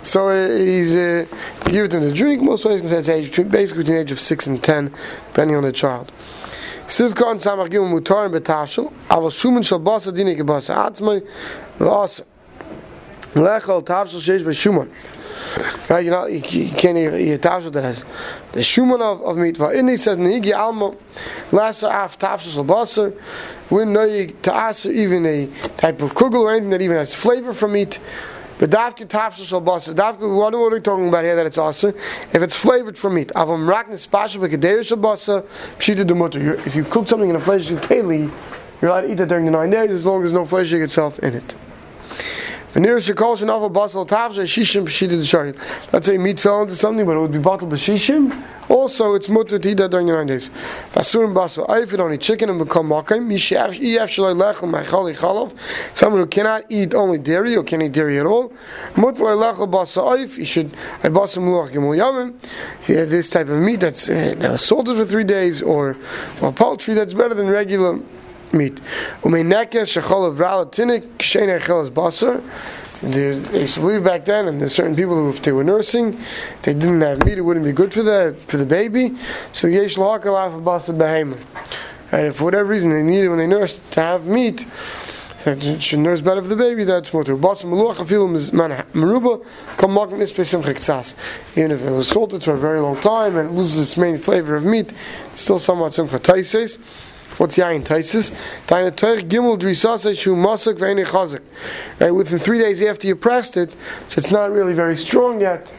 so 0.05 0.29
uh, 0.29 0.49
he's 0.49 0.95
uh, 0.95 1.25
give 1.65 1.85
it 1.85 1.91
to 1.91 2.13
drink. 2.13 2.43
Most 2.43 2.63
ways 2.63 2.79
it's 2.81 3.09
age 3.09 3.29
between, 3.29 3.49
basically 3.49 3.83
between 3.83 3.95
the 3.97 4.01
age 4.03 4.11
of 4.11 4.19
six 4.19 4.45
and 4.45 4.63
ten, 4.63 4.93
depending 5.27 5.57
on 5.57 5.63
the 5.63 5.71
child. 5.71 6.11
Sivka 6.85 7.31
and 7.31 7.39
Samach 7.39 7.69
Gimel 7.69 7.99
Mutar 7.99 8.25
and 8.25 8.33
Betashel. 8.33 8.93
Aval 9.09 9.31
Shuman 9.31 9.65
Shal 9.65 9.79
Basa 9.79 10.13
Dini 10.13 10.37
Gebasa 10.37 10.75
Atzmai 10.75 11.27
Vasa. 11.79 12.23
Lechel 13.33 13.83
Tavshel 13.83 14.21
Sheish 14.21 14.43
Shuman. 14.43 14.89
Right, 15.89 16.05
you 16.05 16.11
know, 16.11 16.27
you, 16.27 16.41
you 16.41 16.71
can't 16.71 16.97
eat 16.97 17.33
a 17.33 17.37
tavshel 17.37 17.71
that 17.73 17.83
has 17.83 18.03
the 18.51 18.59
shuman 18.59 19.01
of, 19.01 19.21
of 19.21 19.37
meat. 19.37 19.59
In 19.59 19.87
he 19.87 19.97
says, 19.97 20.17
Nihigi 20.17 20.53
Alma, 20.53 20.95
Lasa 21.51 21.87
Af 21.87 22.19
Tavshel 22.19 22.65
Basar. 22.65 23.19
We're 23.69 23.85
no 23.85 24.27
to 24.27 24.55
ask 24.55 24.85
even 24.85 25.25
a 25.25 25.47
type 25.77 26.01
of 26.01 26.13
kugel 26.13 26.41
or 26.41 26.51
anything 26.51 26.69
that 26.69 26.81
even 26.81 26.97
has 26.97 27.13
flavor 27.13 27.53
from 27.53 27.73
meat. 27.73 27.99
But 28.57 28.69
dafka 28.69 29.05
tafshel 29.05 29.45
shal 29.45 29.61
basa. 29.61 29.93
Dafka, 29.93 30.33
what 30.33 30.53
are 30.53 30.69
we 30.69 30.79
talking 30.79 31.09
about 31.09 31.23
here 31.23 31.35
that 31.35 31.45
it's 31.45 31.57
also? 31.57 31.89
If 31.89 32.35
it's 32.35 32.55
flavored 32.55 32.97
from 32.97 33.15
meat. 33.15 33.29
Avam 33.35 33.67
raknis 33.67 34.09
pasha 34.09 34.39
b'kadeir 34.39 34.85
shal 34.85 34.97
basa, 34.97 35.45
pshita 35.77 36.07
demutter. 36.07 36.55
If 36.65 36.75
you 36.75 36.85
cook 36.85 37.07
something 37.07 37.29
in 37.29 37.35
a 37.35 37.39
fleshing 37.39 37.77
keli, 37.77 38.31
you're 38.81 38.91
allowed 38.91 39.01
to 39.01 39.11
eat 39.11 39.19
it 39.19 39.27
during 39.27 39.45
the 39.45 39.51
nine 39.51 39.71
days 39.71 39.91
as 39.91 40.05
long 40.05 40.23
as 40.23 40.31
no 40.31 40.45
flesh 40.45 40.71
itself 40.71 41.19
in 41.19 41.35
it. 41.35 41.55
Let's 42.75 43.05
say 43.05 43.13
meat 46.17 46.39
fell 46.41 46.61
into 46.61 46.75
something, 46.75 47.05
but 47.05 47.15
it 47.15 47.19
would 47.21 47.31
be 47.31 47.39
bottled 47.39 47.71
b'shishim. 47.71 48.43
Also, 48.67 49.13
it's 49.13 49.29
mutter 49.29 49.57
to 49.57 49.69
eat 49.69 49.75
that 49.75 49.91
during 49.91 50.07
the 50.07 50.13
nine 50.13 50.27
days. 50.27 50.49
Vasurim 50.91 51.89
you 51.89 51.97
don't 51.97 52.13
eat 52.13 52.19
chicken 52.19 52.49
and 52.49 52.59
become 52.59 52.89
makim, 52.89 53.31
someone 55.95 56.21
who 56.21 56.27
cannot 56.27 56.69
eat 56.69 56.93
only 56.93 57.17
dairy 57.17 57.55
or 57.55 57.63
can't 57.63 57.81
eat 57.81 57.93
dairy 57.93 58.19
at 58.19 58.25
all, 58.25 58.51
mutter 58.97 59.23
lechel 59.23 59.71
basa 59.71 60.03
oif. 60.03 60.37
You 60.37 60.45
should 60.45 60.73
basa 61.01 61.37
muluach 61.37 61.71
gimel 61.71 61.95
yamim. 61.97 62.33
This 62.87 63.29
type 63.29 63.47
of 63.47 63.61
meat 63.61 63.79
that's 63.79 64.09
uh, 64.09 64.57
salted 64.57 64.97
for 64.97 65.05
three 65.05 65.23
days, 65.23 65.61
or 65.61 65.95
or 66.41 66.51
poultry 66.51 66.93
that's 66.93 67.13
better 67.13 67.35
than 67.35 67.47
regular 67.47 68.01
meat. 68.53 68.79
Umenekes 69.21 70.01
shechol 70.01 70.27
of 70.27 70.37
ralatinik 70.37 71.01
kshen 71.17 71.59
echelas 71.59 71.89
basar. 71.89 72.41
They 73.01 73.59
used 73.59 73.75
to 73.75 73.81
believe 73.81 74.03
back 74.03 74.25
then, 74.25 74.47
and 74.47 74.59
there's 74.59 74.73
certain 74.73 74.95
people 74.95 75.15
who, 75.15 75.29
if 75.29 75.41
they 75.41 75.51
were 75.51 75.63
nursing, 75.63 76.17
they 76.63 76.73
didn't 76.73 77.01
have 77.01 77.23
meat, 77.25 77.37
it 77.37 77.41
wouldn't 77.41 77.65
be 77.65 77.73
good 77.73 77.93
for 77.93 78.03
the 78.03 78.35
for 78.47 78.57
the 78.57 78.65
baby. 78.65 79.15
So 79.51 79.67
yesh 79.67 79.95
lahakal 79.95 80.35
af 80.35 80.63
basar 80.63 80.95
behema. 80.97 81.37
And 82.11 82.27
if 82.27 82.37
for 82.37 82.45
whatever 82.45 82.65
reason 82.65 82.89
they 82.91 83.03
needed 83.03 83.29
when 83.29 83.37
they 83.37 83.47
nursed 83.47 83.81
to 83.91 84.01
have 84.01 84.25
meat, 84.25 84.65
that 85.43 85.83
she 85.83 85.95
nurse 85.95 86.21
better 86.21 86.41
for 86.41 86.47
the 86.47 86.55
baby, 86.55 86.83
that's 86.85 87.13
mutter. 87.13 87.35
Basim 87.35 87.65
meluach 87.65 87.97
afilim 87.97 88.35
is 88.35 88.51
man 88.51 88.71
meruba 88.93 89.45
kam 89.77 89.91
makim 89.91 90.19
ispesim 90.19 90.63
chektsas. 90.63 91.15
Even 91.55 91.71
if 91.71 91.81
it 91.81 91.91
was 91.91 92.07
salted 92.07 92.43
for 92.43 92.53
a 92.53 92.57
very 92.57 92.79
long 92.79 92.95
time 92.99 93.37
and 93.37 93.55
loses 93.55 93.83
its 93.83 93.97
main 93.97 94.17
flavor 94.17 94.55
of 94.55 94.65
meat, 94.65 94.91
it's 95.31 95.41
still 95.41 95.59
somewhat 95.59 95.93
simcha 95.93 96.17
taises. 96.17 96.79
What's 97.37 97.57
yain 97.57 97.83
taises? 97.83 98.31
Taina 98.65 98.91
toich 98.91 99.27
gimel 99.27 99.59
drisase 99.59 100.17
shu 100.17 100.35
masak 100.35 100.77
ve'ene 100.77 101.05
chazik. 101.05 101.41
Right, 101.99 102.11
within 102.11 102.39
three 102.39 102.59
days 102.59 102.81
after 102.81 103.07
you 103.07 103.15
pressed 103.15 103.57
it, 103.57 103.73
so 104.07 104.19
it's 104.19 104.31
not 104.31 104.51
really 104.51 104.73
very 104.73 104.95
strong 104.95 105.41
yet, 105.41 105.71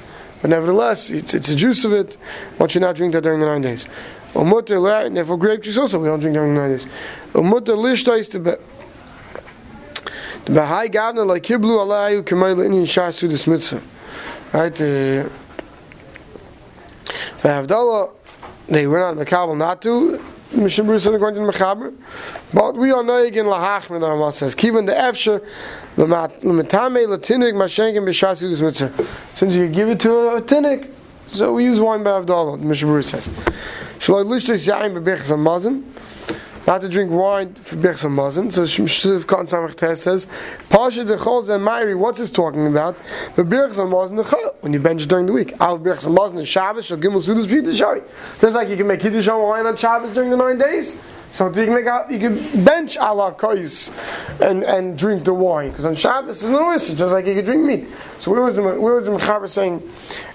but 0.42 0.50
nevertheless, 0.50 1.10
it's, 1.10 1.32
it's 1.32 1.48
a 1.48 1.56
juice 1.56 1.84
of 1.84 1.94
it. 1.94 2.18
One 2.58 2.68
should 2.68 2.82
not 2.82 2.88
you 2.88 2.88
not 2.88 2.96
drink 2.96 3.12
that 3.14 3.22
during 3.22 3.40
the 3.40 3.46
nine 3.46 3.62
days. 3.62 3.86
Umutter 4.34 4.78
le, 4.78 5.06
and 5.06 5.16
therefore 5.16 5.38
grape 5.38 5.62
juice 5.62 5.78
also 5.78 5.98
we 5.98 6.08
don't 6.08 6.20
drink 6.20 6.34
during 6.34 6.54
the 6.54 6.60
nine 6.60 6.70
days. 6.72 6.86
Umutter 7.32 7.74
lishtais 7.74 8.30
to 8.32 8.38
be. 8.38 8.50
The 10.44 10.52
Bahai 10.52 10.88
Gavna 10.88 11.26
like 11.26 11.42
Kiblu 11.42 11.78
Alayu 11.78 12.22
Kamayla 12.22 12.66
Indian 12.66 12.84
Shasu 12.84 13.28
this 13.28 13.46
mitzvah. 13.46 13.82
Right? 14.52 14.72
Uh, 14.74 15.28
the 17.42 17.48
Havdalah, 17.48 18.12
they 18.68 18.86
were 18.86 18.98
not 18.98 19.16
Makabal 19.16 19.56
not 19.56 19.82
to. 19.82 20.22
Said 20.56 21.14
according 21.14 21.40
to 21.40 21.46
the 21.46 21.52
Mechaber. 21.52 21.94
But 22.54 22.76
we 22.76 22.90
are 22.90 23.02
knowing 23.02 23.34
in 23.34 23.44
Lahachman, 23.46 24.00
the 24.00 24.08
Ramah 24.08 24.32
says, 24.32 24.54
Kivan 24.54 24.86
the 24.86 24.92
Efsha, 24.92 25.44
the 25.96 26.06
Matame, 26.06 27.06
Latinik, 27.06 27.52
Mashenkin, 27.52 28.04
Bishasu 28.04 28.48
this 28.48 28.60
mitzvah. 28.62 29.06
Since 29.34 29.54
you 29.54 29.68
give 29.68 29.90
it 29.90 30.00
to 30.00 30.36
a 30.36 30.40
Tinik, 30.40 30.90
so 31.26 31.52
we 31.52 31.64
use 31.64 31.78
wine 31.80 32.02
by 32.02 32.10
Havdalah, 32.10 32.58
the 32.58 32.66
Mishnah 32.66 33.02
says. 33.02 33.28
Shalai 33.98 34.24
Lishtis 34.24 34.66
Yaim 34.66 34.94
Bebechas 34.94 35.30
Amazin 35.30 35.84
not 36.66 36.80
to 36.80 36.88
drink 36.88 37.10
wine 37.10 37.54
for 37.54 37.76
Birchas 37.76 38.10
Mazin. 38.10 38.50
So 38.50 38.64
Shemshiv 38.64 39.26
Khan 39.26 39.46
Samach 39.46 39.74
Tes 39.76 40.02
says, 40.02 40.26
Pasha 40.68 41.04
de 41.04 41.16
Chol 41.16 41.48
and 41.48 41.64
Mairi, 41.64 41.94
what's 41.94 42.18
this 42.18 42.30
talking 42.30 42.66
about? 42.66 42.96
The 43.36 43.42
Birchas 43.42 43.88
Mazin 43.88 44.16
the 44.16 44.24
Chol, 44.24 44.54
when 44.60 44.72
you 44.72 44.80
bench 44.80 45.06
during 45.06 45.26
the 45.26 45.32
week. 45.32 45.54
Al 45.60 45.78
Birchas 45.78 46.12
Mazin 46.12 46.36
the 46.36 46.44
Shabbos, 46.44 46.86
Shal 46.86 46.98
Gimel 46.98 47.22
Sudas 47.24 47.46
B'Yid 47.46 47.76
Shari. 47.76 48.02
Just 48.40 48.54
like 48.54 48.68
you 48.68 48.76
can 48.76 48.86
make 48.86 49.00
Kiddush 49.00 49.28
on 49.28 49.42
wine 49.42 49.66
on 49.66 49.76
Shabbos 49.76 50.12
during 50.12 50.30
the 50.30 50.36
nine 50.36 50.58
days. 50.58 51.00
So 51.36 51.48
you 51.48 51.66
can 51.66 51.74
make 51.74 51.84
out, 51.84 52.10
you 52.10 52.18
can 52.18 52.64
bench 52.64 52.96
ala 52.96 53.30
kais 53.30 53.90
and 54.40 54.64
and 54.64 54.98
drink 54.98 55.26
the 55.26 55.34
wine 55.34 55.68
because 55.68 55.84
on 55.84 55.94
Shabbos 55.94 56.40
there's 56.40 56.50
no 56.50 56.72
issue, 56.72 56.94
just 56.94 57.12
like 57.12 57.26
you 57.26 57.34
can 57.34 57.44
drink 57.44 57.62
meat. 57.62 57.88
So 58.18 58.30
where 58.30 58.40
was 58.40 58.54
the 58.54 58.62
where 58.62 58.94
was 58.94 59.04
the 59.04 59.10
Mechaber 59.10 59.46
saying, 59.46 59.82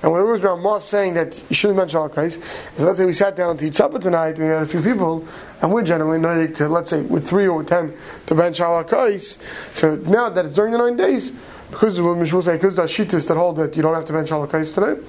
and 0.03 0.11
where 0.11 0.23
was 0.23 0.41
Ramah 0.41 0.79
saying 0.79 1.15
that 1.15 1.41
you 1.49 1.55
shouldn't 1.55 1.79
bench 1.79 1.95
ala 1.95 2.07
kais? 2.07 2.37
Is 2.77 2.83
let's 2.83 2.99
say 2.99 3.05
we 3.05 3.13
sat 3.13 3.35
down 3.35 3.57
to 3.57 3.65
eat 3.65 3.73
supper 3.73 3.97
tonight, 3.97 4.37
we 4.37 4.45
had 4.45 4.61
a 4.61 4.67
few 4.67 4.79
people, 4.83 5.27
and 5.63 5.73
we're 5.73 5.81
generally 5.81 6.19
not 6.19 6.53
to 6.57 6.67
let's 6.67 6.91
say 6.91 7.01
with 7.01 7.27
three 7.27 7.47
or 7.47 7.57
with 7.57 7.69
ten 7.69 7.97
to 8.27 8.35
bench 8.35 8.61
ala 8.61 8.83
kais. 8.83 9.39
So 9.73 9.95
now 9.95 10.29
that 10.29 10.45
it's 10.45 10.53
during 10.53 10.71
the 10.71 10.77
nine 10.77 10.97
days, 10.97 11.31
because 11.71 11.97
of 11.97 12.05
what 12.05 12.17
Mishmur 12.17 12.43
say, 12.43 12.57
because 12.57 12.75
the 12.75 12.83
shittas 12.83 13.27
that 13.27 13.37
hold 13.37 13.55
that 13.55 13.75
you 13.75 13.81
don't 13.81 13.95
have 13.95 14.05
to 14.05 14.13
bench 14.13 14.31
ala 14.31 14.47
kais 14.47 14.71
today, 14.71 15.01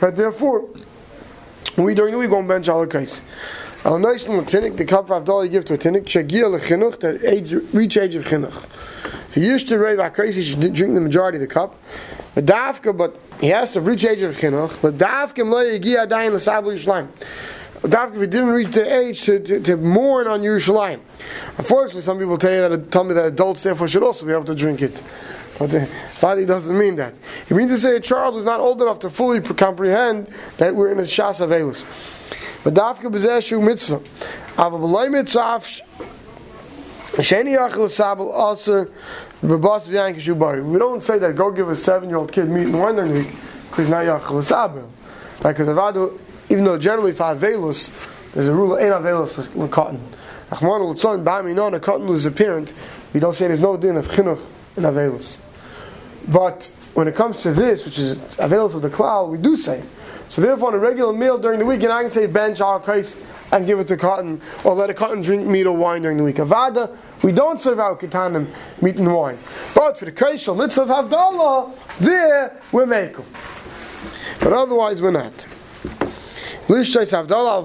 but 0.00 0.16
therefore 0.16 0.68
we 1.78 1.94
during 1.94 2.12
the 2.12 2.18
week 2.18 2.30
won't 2.30 2.46
bench 2.46 2.68
ala 2.68 2.86
kais. 2.86 3.22
Al 3.82 3.98
Noishan 3.98 4.38
Latinik, 4.38 4.76
the 4.76 4.84
cup 4.84 5.10
of 5.10 5.26
you 5.26 5.48
give 5.48 5.64
to 5.64 5.72
a 5.72 5.78
Tinik, 5.78 6.04
Shagia 6.04 6.44
Lechinuch, 6.44 7.00
that 7.00 7.24
age, 7.24 7.54
reach 7.72 7.96
age 7.96 8.14
of 8.14 8.24
Chinuch. 8.24 8.64
If 9.28 9.36
he 9.36 9.46
used 9.46 9.68
to 9.68 9.78
rave 9.78 9.96
Akais, 9.96 10.34
he 10.34 10.42
should 10.42 10.60
drink 10.74 10.92
the 10.92 11.00
majority 11.00 11.36
of 11.36 11.40
the 11.40 11.46
cup. 11.46 11.80
But 12.34 12.44
Dafka, 12.44 12.94
but 12.94 13.18
he 13.40 13.46
has 13.48 13.72
to 13.72 13.80
reach 13.80 14.04
age 14.04 14.20
of 14.20 14.36
Chinuch, 14.36 14.82
but 14.82 14.98
Dafka. 14.98 15.44
Dafka, 17.80 18.14
if 18.14 18.20
he 18.20 18.26
didn't 18.26 18.50
reach 18.50 18.70
the 18.72 18.94
age 18.94 19.22
to, 19.22 19.40
to, 19.40 19.60
to 19.60 19.78
mourn 19.78 20.26
on 20.26 20.42
Yerushalayim. 20.42 21.00
Unfortunately, 21.56 22.02
some 22.02 22.18
people 22.18 22.36
tell 22.36 22.52
you 22.52 22.60
that 22.60 22.92
tell 22.92 23.04
me 23.04 23.14
that 23.14 23.24
adults 23.24 23.62
therefore 23.62 23.88
should 23.88 24.02
also 24.02 24.26
be 24.26 24.32
able 24.32 24.44
to 24.44 24.54
drink 24.54 24.82
it. 24.82 25.02
But 25.58 25.70
the 25.70 25.88
Fadi 26.18 26.46
doesn't 26.46 26.76
mean 26.76 26.96
that. 26.96 27.14
He 27.48 27.54
means 27.54 27.70
to 27.70 27.78
say 27.78 27.96
a 27.96 28.00
child 28.00 28.34
who's 28.34 28.44
not 28.44 28.60
old 28.60 28.82
enough 28.82 28.98
to 28.98 29.10
fully 29.10 29.40
comprehend 29.40 30.26
that 30.58 30.76
we're 30.76 30.92
in 30.92 30.98
a 30.98 31.02
Shas 31.02 31.40
Avelus. 31.40 31.86
But 32.62 32.74
dafke 32.74 33.10
bezeh 33.10 33.42
shu 33.42 33.60
mitzvah. 33.60 34.00
Aber 34.58 34.78
belay 34.78 35.08
mitzvah 35.08 35.60
Sheni 37.12 37.56
yachel 37.56 37.90
sabel 37.90 38.32
aser 38.32 38.88
bebas 39.42 39.86
v'yank 39.88 40.20
shu 40.20 40.34
bari. 40.34 40.62
We 40.62 40.78
don't 40.78 41.02
say 41.02 41.18
that 41.18 41.34
go 41.34 41.50
give 41.50 41.68
a 41.68 41.76
seven-year-old 41.76 42.30
kid 42.30 42.48
meat 42.48 42.68
and 42.68 42.98
the 42.98 43.02
week 43.02 43.34
because 43.70 43.88
not 43.88 44.04
yachel 44.04 44.42
sabel. 44.44 44.88
Right? 45.42 45.56
Because 45.56 45.68
avadu, 45.68 46.18
even 46.48 46.64
though 46.64 46.78
generally 46.78 47.12
for 47.12 47.24
avelus, 47.24 47.90
there's 48.32 48.46
a 48.46 48.52
rule 48.52 48.76
of 48.76 48.82
ain't 48.82 48.94
avelus 48.94 49.52
with 49.54 49.70
cotton. 49.70 50.00
Achman 50.50 50.80
al 50.80 50.94
tzon 50.94 51.24
ba'mi 51.24 51.54
non 51.54 51.74
a 51.74 51.80
cotton 51.80 52.06
loses 52.06 52.26
a 52.26 52.30
parent. 52.30 52.72
We 53.12 53.18
don't 53.20 53.34
say 53.34 53.48
there's 53.48 53.60
no 53.60 53.76
din 53.76 53.96
of 53.96 54.06
chinuch 54.08 54.40
in 54.76 54.84
avelus. 54.84 55.38
But 56.28 56.70
when 56.94 57.08
it 57.08 57.16
comes 57.16 57.42
to 57.42 57.52
this, 57.52 57.84
which 57.84 57.98
is 57.98 58.16
avelus 58.36 58.74
of 58.74 58.82
the 58.82 58.90
cloud, 58.90 59.30
we 59.30 59.38
do 59.38 59.56
say. 59.56 59.82
So 60.30 60.40
therefore, 60.40 60.68
on 60.68 60.74
a 60.74 60.78
regular 60.78 61.12
meal 61.12 61.36
during 61.36 61.58
the 61.58 61.66
week, 61.66 61.80
going 61.80 62.06
to 62.06 62.10
say 62.10 62.26
bench 62.26 62.60
al 62.60 62.78
kais 62.78 63.16
and 63.52 63.66
give 63.66 63.80
it 63.80 63.88
to 63.88 63.96
cotton, 63.96 64.40
or 64.62 64.74
let 64.74 64.88
a 64.88 64.94
cotton 64.94 65.20
drink 65.20 65.44
meat 65.44 65.66
or 65.66 65.76
wine 65.76 66.02
during 66.02 66.16
the 66.16 66.22
week. 66.22 66.36
Avada, 66.36 66.96
we 67.24 67.32
don't 67.32 67.60
serve 67.60 67.80
our 67.80 67.96
katanim 67.96 68.48
meat 68.80 68.96
and 68.96 69.12
wine. 69.12 69.36
But 69.74 69.98
for 69.98 70.04
the 70.04 70.12
kaishal 70.12 70.56
mitzvah 70.56 70.82
of 70.82 70.88
Havdalah, 70.88 71.98
there 71.98 72.60
we're 72.70 72.86
making. 72.86 73.26
But 74.38 74.52
otherwise, 74.52 75.02
we're 75.02 75.10
not. 75.10 75.46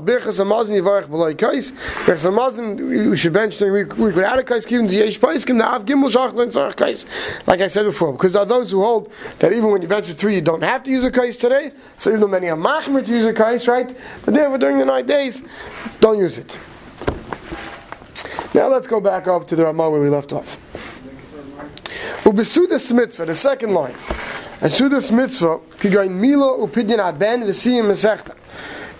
Birchas 0.03 0.39
Amazin 0.39 0.81
Yivarech 0.81 1.07
B'loi 1.07 1.37
Kais. 1.37 1.71
Birchas 2.05 2.25
Amazin, 2.25 3.09
we 3.09 3.15
should 3.15 3.33
bench 3.33 3.59
during 3.59 3.87
week, 3.87 3.97
week 3.99 4.15
without 4.15 4.39
a 4.39 4.43
Kais, 4.43 4.65
given 4.65 4.87
to 4.87 4.95
Yesh 4.95 5.17
Av 5.61 5.85
Gimel 5.85 6.09
Tzarech 6.09 6.75
Kais. 6.75 7.05
Like 7.45 7.61
I 7.61 7.67
said 7.67 7.83
before, 7.83 8.13
because 8.13 8.33
there 8.33 8.41
are 8.41 8.47
those 8.47 8.71
who 8.71 8.81
hold 8.81 9.11
that 9.39 9.53
even 9.53 9.69
when 9.69 9.83
you 9.83 9.87
with 9.87 10.19
three, 10.19 10.33
you 10.35 10.41
don't 10.41 10.63
have 10.63 10.81
to 10.83 10.91
use 10.91 11.03
a 11.03 11.11
Kais 11.11 11.37
today. 11.37 11.71
So 11.97 12.09
even 12.09 12.21
though 12.21 12.27
many 12.27 12.49
are 12.49 12.57
Machmer 12.57 13.05
to 13.05 13.11
use 13.11 13.25
a 13.25 13.33
Kais, 13.33 13.67
right? 13.67 13.95
But 14.25 14.33
therefore, 14.33 14.57
during 14.57 14.79
the 14.79 14.85
nine 14.85 15.05
days, 15.05 15.43
don't 15.99 16.17
use 16.17 16.39
it. 16.39 16.57
Now 18.55 18.69
let's 18.69 18.87
go 18.87 18.99
back 18.99 19.27
up 19.27 19.45
to 19.49 19.55
the 19.55 19.65
Ramah 19.65 19.91
where 19.91 20.01
we 20.01 20.09
left 20.09 20.33
off. 20.33 20.57
Ubesudas 22.23 22.91
mitzvah, 22.91 23.25
the 23.25 23.35
second 23.35 23.75
line. 23.75 23.93
And 24.61 24.71
mitzvah, 24.71 25.59
kigain 25.77 26.19
milo 26.19 26.65
upidyan 26.65 26.97
aben 26.97 27.43
v'siyim 27.43 27.85
mesechta 27.85 28.33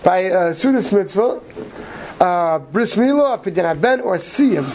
by 0.02 0.26
uh, 0.26 0.52
Sudas 0.52 0.92
Mitzvah, 0.92 1.40
uh, 2.20 2.58
Bris 2.58 2.96
Mila, 2.96 3.38
Pidyan 3.38 3.80
Ben, 3.80 4.00
or 4.00 4.16
Siyam, 4.16 4.66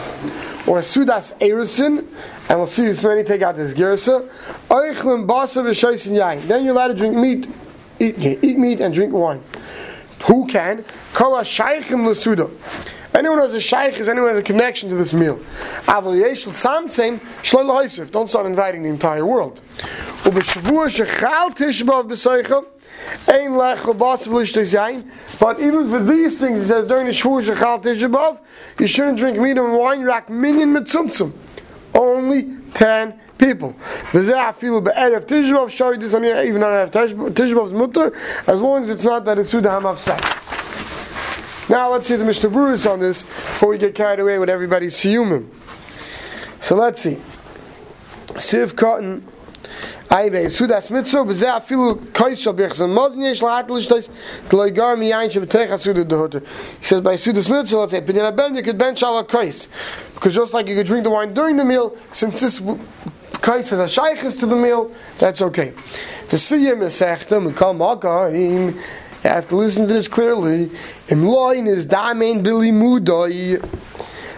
or 0.66 0.80
Sudas 0.80 1.36
Erusin, 1.38 2.06
and 2.48 2.58
we'll 2.58 2.66
see 2.66 2.84
this 2.84 3.02
many 3.02 3.24
take 3.24 3.42
out 3.42 3.56
this 3.56 3.74
Gersa, 3.74 4.28
Oichlim 4.68 5.26
Basa 5.26 5.62
V'Shaisin 5.62 6.12
Yain. 6.12 6.46
Then 6.46 6.64
you're 6.64 6.74
allowed 6.74 6.88
to 6.88 6.94
drink 6.94 7.16
meat, 7.16 7.48
eat, 7.98 8.18
eat 8.18 8.58
meat 8.58 8.80
and 8.80 8.94
drink 8.94 9.12
wine. 9.12 9.42
Who 10.26 10.46
can? 10.46 10.84
Kala 11.12 11.42
Shaychim 11.42 12.06
L'Suda. 12.06 12.50
Anyone 13.14 13.38
who 13.38 13.42
has 13.42 13.54
a 13.54 13.60
shaykh 13.60 13.98
is 13.98 14.08
anyone 14.08 14.30
who 14.30 14.34
has 14.34 14.38
a 14.38 14.42
connection 14.42 14.88
to 14.88 14.94
this 14.94 15.12
meal. 15.12 15.38
Don't 15.86 18.28
start 18.28 18.46
inviting 18.46 18.82
the 18.82 18.88
entire 18.88 19.26
world. 19.26 19.60
But 20.24 20.34
even 25.60 25.90
for 25.90 26.00
these 26.00 26.38
things, 26.38 26.60
it 26.60 26.68
says 26.68 26.86
during 26.86 27.06
the 27.06 27.12
Shavuot 27.12 27.54
Shechal 27.54 27.82
Tishabov, 27.82 28.38
you 28.78 28.86
shouldn't 28.86 29.18
drink 29.18 29.38
meat 29.38 29.58
and 29.58 29.76
wine, 29.76 30.04
rak 30.04 30.30
minyan 30.30 30.72
mitzumtzum. 30.72 31.32
Only 31.94 32.56
10 32.74 33.20
people. 33.36 33.74
Even 34.14 34.32
on 34.32 34.54
Tishabov's 37.34 37.72
mutter, 37.72 38.12
as 38.46 38.62
long 38.62 38.82
as 38.82 38.90
it's 38.90 39.04
not 39.04 39.24
that 39.24 39.38
it's 39.38 39.52
Sudaham 39.52 39.84
of 39.84 39.98
sex. 39.98 40.61
Now 41.72 41.90
let's 41.90 42.06
see 42.06 42.16
the 42.16 42.24
Mishnah 42.26 42.50
Berurah 42.50 42.92
on 42.92 43.00
this 43.00 43.22
before 43.22 43.70
we 43.70 43.78
get 43.78 43.94
carried 43.94 44.20
away 44.20 44.38
with 44.38 44.50
everybody's 44.50 44.94
siyumim. 44.94 45.48
So 46.60 46.74
let's 46.74 47.00
see. 47.00 47.16
Siv 48.34 48.76
Cotton 48.76 49.26
Aybe 50.10 50.50
sudas 50.50 50.90
mitzvah 50.90 51.24
beze 51.24 51.46
afilu 51.46 51.96
kaisha 52.12 52.54
bechsen 52.54 52.92
mazn 52.92 53.22
yesh 53.22 53.40
lahatel 53.40 53.80
shtais 53.80 54.10
tloigar 54.50 54.98
mi 54.98 55.12
yain 55.12 55.30
shebetech 55.30 55.70
asud 55.70 56.06
de 56.06 56.14
hoter. 56.14 56.40
He 56.78 56.84
says 56.84 57.00
by 57.00 57.12
mitzvah, 57.12 57.54
let's 57.54 57.92
say 57.92 58.02
pinyan 58.02 58.36
ben 58.36 58.54
you 58.54 58.62
could 58.62 58.76
bench 58.76 59.00
shalak 59.00 59.28
kais 59.28 59.68
because 60.12 60.34
just 60.34 60.52
like 60.52 60.68
you 60.68 60.76
could 60.76 60.86
drink 60.86 61.04
the 61.04 61.10
wine 61.10 61.32
during 61.32 61.56
the 61.56 61.64
meal, 61.64 61.96
since 62.12 62.40
this 62.42 62.60
kais 63.40 63.70
has 63.70 63.78
a 63.78 63.84
shaykhis 63.84 64.38
to 64.40 64.44
the 64.44 64.56
meal, 64.56 64.92
that's 65.16 65.40
okay. 65.40 65.70
V'siyim 65.70 66.82
esechta 66.82 67.40
mikal 67.40 67.74
makayim. 67.74 68.78
You 69.24 69.30
have 69.30 69.48
to 69.50 69.56
listen 69.56 69.86
to 69.86 69.92
this 69.92 70.08
clearly. 70.08 70.70
Im 71.08 71.24
loin 71.24 71.68
is 71.68 71.86
damen 71.86 72.42
bili 72.42 72.72
mudai. 72.72 73.58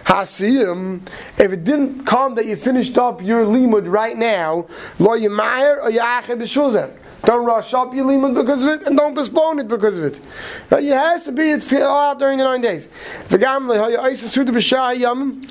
Hasiyim, 0.04 1.00
if 1.38 1.52
it 1.52 1.64
didn't 1.64 2.04
come 2.04 2.34
that 2.34 2.44
you 2.44 2.56
finished 2.56 2.98
up 2.98 3.22
your 3.22 3.46
limud 3.46 3.90
right 3.90 4.16
now, 4.16 4.66
lo 4.98 5.18
yimayir 5.18 5.78
or 5.82 5.90
yache 5.90 6.36
b'shulzeh. 6.36 6.90
Don't 7.24 7.46
rush 7.46 7.72
up 7.72 7.94
your 7.94 8.04
limud 8.04 8.34
because 8.34 8.62
of 8.62 8.68
it, 8.68 8.82
and 8.86 8.98
don't 8.98 9.14
postpone 9.14 9.60
it 9.60 9.68
because 9.68 9.96
of 9.96 10.04
it. 10.04 10.20
Right? 10.68 10.84
It 10.84 10.92
has 10.92 11.24
to 11.24 11.32
be 11.32 11.48
it 11.48 11.72
out 11.72 12.18
during 12.18 12.36
the 12.36 12.44
nine 12.44 12.60
days. 12.60 12.90
If 13.20 13.28
the 13.30 13.38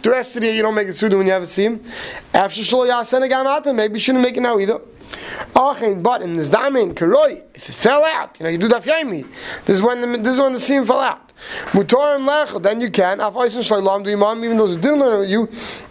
rest 0.06 0.36
of 0.36 0.42
the 0.42 0.46
year 0.46 0.56
you 0.56 0.62
don't 0.62 0.76
make 0.76 0.88
a 0.88 0.94
suda 0.94 1.18
when 1.18 1.26
you 1.26 1.34
have 1.34 1.42
a 1.42 1.48
sim, 1.48 1.84
after 2.32 2.64
shul 2.64 2.86
yasen 2.86 3.76
maybe 3.76 3.96
you 3.96 4.00
shouldn't 4.00 4.24
make 4.24 4.38
it 4.38 4.42
now 4.42 4.60
either. 4.60 4.80
Achin, 5.56 6.02
but 6.02 6.22
in 6.22 6.36
this 6.36 6.50
damin 6.50 6.94
karoi, 6.94 7.44
if 7.54 7.70
it 7.70 7.76
fell 7.76 8.04
out, 8.04 8.40
you 8.40 8.44
know, 8.44 8.50
you 8.50 8.58
do 8.58 8.68
that 8.68 8.84
yaimi. 8.84 9.28
This 9.66 9.78
is 9.78 9.82
when 9.82 10.02
the 10.02 10.18
this 10.18 10.36
is 10.36 10.40
when 10.40 10.54
the 10.54 10.60
sim 10.60 10.86
fell 10.86 11.00
out. 11.00 11.32
Mutorim 11.68 12.28
lechel, 12.28 12.62
then 12.62 12.82
you 12.82 12.90
can. 12.90 13.20
Af 13.20 13.34
oisen 13.34 13.62
shleilam 13.62 14.04
do 14.04 14.12
imam, 14.12 14.44
even 14.44 14.58
those 14.58 14.76
who 14.76 14.82
didn't 14.82 15.00
learn 15.00 15.30
you. 15.30 15.44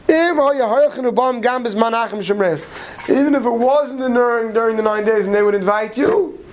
Im 0.08 0.36
hayahoyachin 0.36 1.12
ubam 1.12 1.42
manachim 1.42 2.18
shemres. 2.20 2.68
Even 3.08 3.34
if 3.34 3.44
it 3.44 3.50
wasn't 3.50 4.00
the 4.00 4.08
during 4.08 4.52
during 4.52 4.76
the 4.76 4.82
nine 4.82 5.04
days, 5.04 5.26
and 5.26 5.34
they 5.34 5.42
would 5.42 5.54
invite 5.54 5.96
you, 5.96 6.44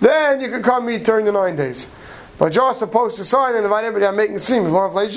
then 0.00 0.40
you 0.40 0.48
could 0.48 0.62
come 0.62 0.86
meet 0.86 1.04
during 1.04 1.24
the 1.24 1.32
nine 1.32 1.56
days. 1.56 1.90
But 2.38 2.50
just 2.50 2.80
to 2.80 2.86
post 2.86 3.18
a 3.18 3.24
sign 3.24 3.54
and 3.54 3.64
invite 3.64 3.84
everybody, 3.84 4.06
I'm 4.06 4.16
making 4.16 4.36
a 4.36 4.40
sim. 4.40 4.66
As 4.66 4.72
long 4.72 4.96
as 4.96 5.16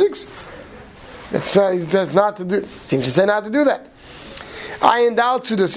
it 1.31 1.41
uh, 1.41 1.43
says 1.43 2.13
not 2.13 2.37
to 2.37 2.45
do. 2.45 2.65
Seems 2.65 3.05
to 3.05 3.11
say 3.11 3.25
not 3.25 3.43
to 3.43 3.49
do 3.49 3.63
that. 3.65 3.87
I 4.81 5.05
endowed 5.05 5.43
to 5.43 5.55
the 5.55 5.67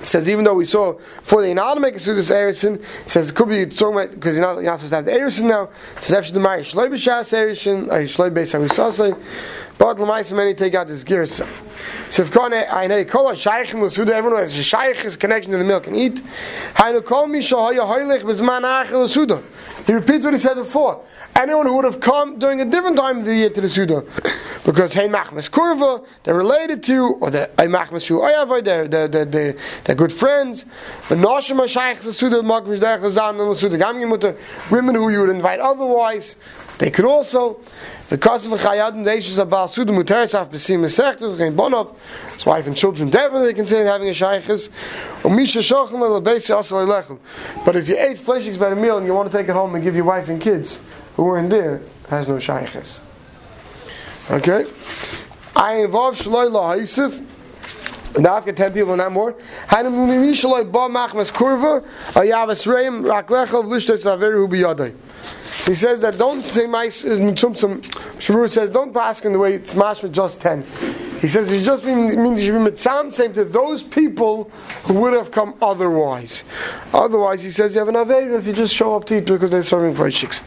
Saracen 0.00 0.20
says 0.20 0.30
even 0.30 0.44
though 0.44 0.54
we 0.54 0.64
saw 0.64 0.94
before 0.94 1.42
they 1.42 1.52
not 1.52 1.78
make 1.80 1.94
a 1.94 1.98
sudas 1.98 2.30
erison, 2.30 2.82
says 3.06 3.30
it 3.30 3.34
could 3.34 3.48
be 3.48 3.66
talking 3.66 3.94
about 3.94 4.10
because 4.10 4.36
you're 4.36 4.46
not, 4.46 4.54
you're 4.54 4.64
not 4.64 4.80
supposed 4.80 4.90
to 4.90 4.96
have 4.96 5.04
the 5.04 5.12
erison 5.12 5.48
now. 5.48 5.64
It 5.96 6.02
says 6.02 6.16
after 6.16 6.32
the 6.32 6.40
marriage 6.40 6.72
shloi 6.72 6.88
b'shas 6.88 7.32
erison, 7.32 7.88
or 7.88 7.92
uh, 7.92 7.96
shloi 8.04 8.30
beis 8.30 8.58
harisasei, 8.58 9.18
but 9.78 9.98
l'mais 9.98 10.32
many 10.32 10.54
take 10.54 10.74
out 10.74 10.86
this 10.86 11.04
gear. 11.04 11.26
So 12.10 12.22
if 12.22 12.30
kone 12.30 12.66
I 12.70 12.86
know 12.86 13.04
kol 13.04 13.30
shaykhim 13.30 13.80
was 13.80 13.94
suda 13.94 14.14
everyone 14.14 14.40
has 14.40 14.58
a 14.58 14.62
shaykh's 14.62 15.16
connection 15.16 15.52
to 15.52 15.58
the 15.58 15.64
milk 15.64 15.86
and 15.86 15.96
eat. 15.96 16.22
Haynu 16.74 17.04
kol 17.04 17.26
mi 17.26 17.40
shahaya 17.40 17.80
hoylech 17.80 18.22
bezman 18.22 18.62
achel 18.62 19.08
suda. 19.08 19.42
He 19.86 19.92
repeats 19.92 20.24
what 20.24 20.34
he 20.34 20.38
said 20.38 20.54
before. 20.54 21.02
Anyone 21.34 21.66
who 21.66 21.74
would 21.76 21.84
have 21.84 22.00
come 22.00 22.38
during 22.38 22.60
a 22.60 22.64
different 22.64 22.96
time 22.96 23.18
of 23.18 23.24
the 23.24 23.34
year 23.34 23.50
to 23.50 23.60
the 23.60 23.68
Suda, 23.68 24.04
because 24.64 24.92
Hey 24.92 25.08
Machmas 25.08 25.48
Kurva, 25.48 26.04
they're 26.22 26.34
related 26.34 26.82
to, 26.84 27.14
or 27.20 27.30
the 27.30 27.50
Hey 27.56 27.66
Machmas 27.66 28.04
Shu 28.04 28.18
Oyavoy, 28.18 28.62
they're, 28.62 28.86
they're, 28.88 29.08
they're, 29.08 29.56
they're, 29.84 29.94
good 29.94 30.12
friends. 30.12 30.64
The 31.08 31.14
Noshim 31.14 31.56
HaShaykh 31.56 32.00
the 32.00 32.12
Suda, 32.12 32.42
Makmish 32.42 32.78
Derech 32.78 33.00
Lazam, 33.00 33.38
the 33.38 33.54
Suda 33.54 33.78
Gamgi 33.78 34.70
women 34.70 34.94
who 34.96 35.08
you 35.08 35.20
would 35.20 35.30
invite 35.30 35.60
otherwise, 35.60 36.36
they 36.80 36.90
could 36.90 37.04
also. 37.04 37.60
The 38.08 38.16
cause 38.16 38.46
of 38.46 38.58
Chayadim, 38.58 39.04
the 39.04 39.14
issues 39.14 39.36
of 39.36 39.50
Baal 39.50 39.68
Suda 39.68 39.92
Muteris 39.92 40.32
Af 40.34 40.50
Besim 40.50 40.80
Mesechtes, 40.80 41.38
Rein 41.38 41.54
Bonov, 41.54 41.94
his 42.32 42.46
wife 42.46 42.66
and 42.66 42.74
children 42.74 43.10
definitely 43.10 43.52
consider 43.52 43.84
having 43.84 44.08
a 44.08 44.12
Shaykhis. 44.12 44.70
But 47.64 47.76
if 47.76 47.88
you 47.88 47.98
ate 47.98 48.18
fleshings 48.18 48.56
by 48.56 48.70
the 48.70 48.76
meal 48.76 48.96
and 48.96 49.06
you 49.06 49.12
want 49.12 49.30
to 49.30 49.36
take 49.36 49.48
it 49.48 49.52
home 49.52 49.74
and 49.74 49.84
give 49.84 49.94
your 49.94 50.06
wife 50.06 50.30
and 50.30 50.40
kids 50.40 50.80
who 51.16 51.24
were 51.24 51.38
in 51.38 51.50
there, 51.50 51.82
has 52.08 52.26
no 52.26 52.36
Shaykhis. 52.36 53.00
Okay? 54.30 54.64
I 55.54 55.74
involve 55.82 56.16
Shaloi 56.16 56.50
La 56.50 56.76
Got 58.14 58.46
10 58.46 58.72
people, 58.72 58.96
not 58.96 59.12
more. 59.12 59.34
Averu. 64.08 64.48
He 65.66 65.74
says 65.74 66.00
that 66.00 66.16
don't 66.18 66.42
say 66.42 66.66
my 66.66 66.86
Mitzumtzum. 66.86 67.82
Shavur 68.18 68.48
says 68.48 68.70
don't 68.70 68.92
pass 68.92 69.24
in 69.24 69.32
the 69.32 69.38
way 69.38 69.54
it's 69.54 69.74
mashma 69.74 70.10
just 70.10 70.40
ten. 70.40 70.64
He 71.20 71.28
says 71.28 71.50
he 71.50 71.62
just 71.62 71.84
means 71.84 72.42
you 72.42 72.52
should 72.52 72.64
be 72.64 72.70
mitzam 72.70 73.12
same 73.12 73.34
to 73.34 73.44
those 73.44 73.82
people 73.82 74.50
who 74.84 74.94
would 74.94 75.12
have 75.12 75.30
come 75.30 75.54
otherwise. 75.60 76.44
Otherwise, 76.94 77.42
he 77.42 77.50
says 77.50 77.74
you 77.74 77.80
have 77.80 77.88
an 77.88 77.94
aveir 77.94 78.38
if 78.38 78.46
you 78.46 78.54
just 78.54 78.74
show 78.74 78.96
up 78.96 79.04
to 79.04 79.18
eat 79.18 79.26
because 79.26 79.50
they're 79.50 79.62
serving 79.62 79.94
fleishiks. 79.94 80.40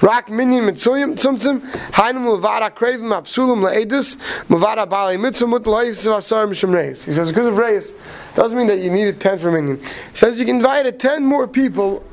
Rak 0.00 0.28
minyan 0.28 0.64
mitzuyim 0.64 1.16
tzumtzum 1.16 1.60
hainu 1.92 2.20
muvara 2.20 2.70
krevim 2.70 3.12
absulim 3.12 3.62
leedus 3.62 4.16
muvara 4.48 4.86
balei 4.86 5.18
mitzvah 5.18 5.46
mut 5.46 5.66
lois 5.66 6.06
vasar 6.06 6.46
mishum 6.46 6.74
reis. 6.74 7.04
He 7.04 7.12
says 7.12 7.28
because 7.28 7.46
of 7.46 7.56
reis 7.56 7.92
doesn't 8.34 8.56
mean 8.56 8.66
that 8.66 8.80
you 8.80 8.90
needed 8.90 9.20
ten 9.20 9.38
for 9.38 9.50
minyan. 9.50 9.78
He 9.78 10.16
says 10.16 10.38
you 10.38 10.44
can 10.44 10.56
invite 10.56 10.98
ten 10.98 11.24
more 11.24 11.46
people 11.48 12.04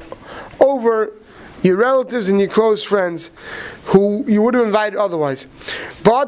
over 0.59 1.13
your 1.63 1.77
relatives 1.77 2.27
and 2.29 2.39
your 2.39 2.49
close 2.49 2.83
friends 2.83 3.31
who 3.85 4.23
you 4.27 4.41
would 4.41 4.53
have 4.53 4.65
invited 4.65 4.97
otherwise. 4.97 5.47
So 6.03 6.21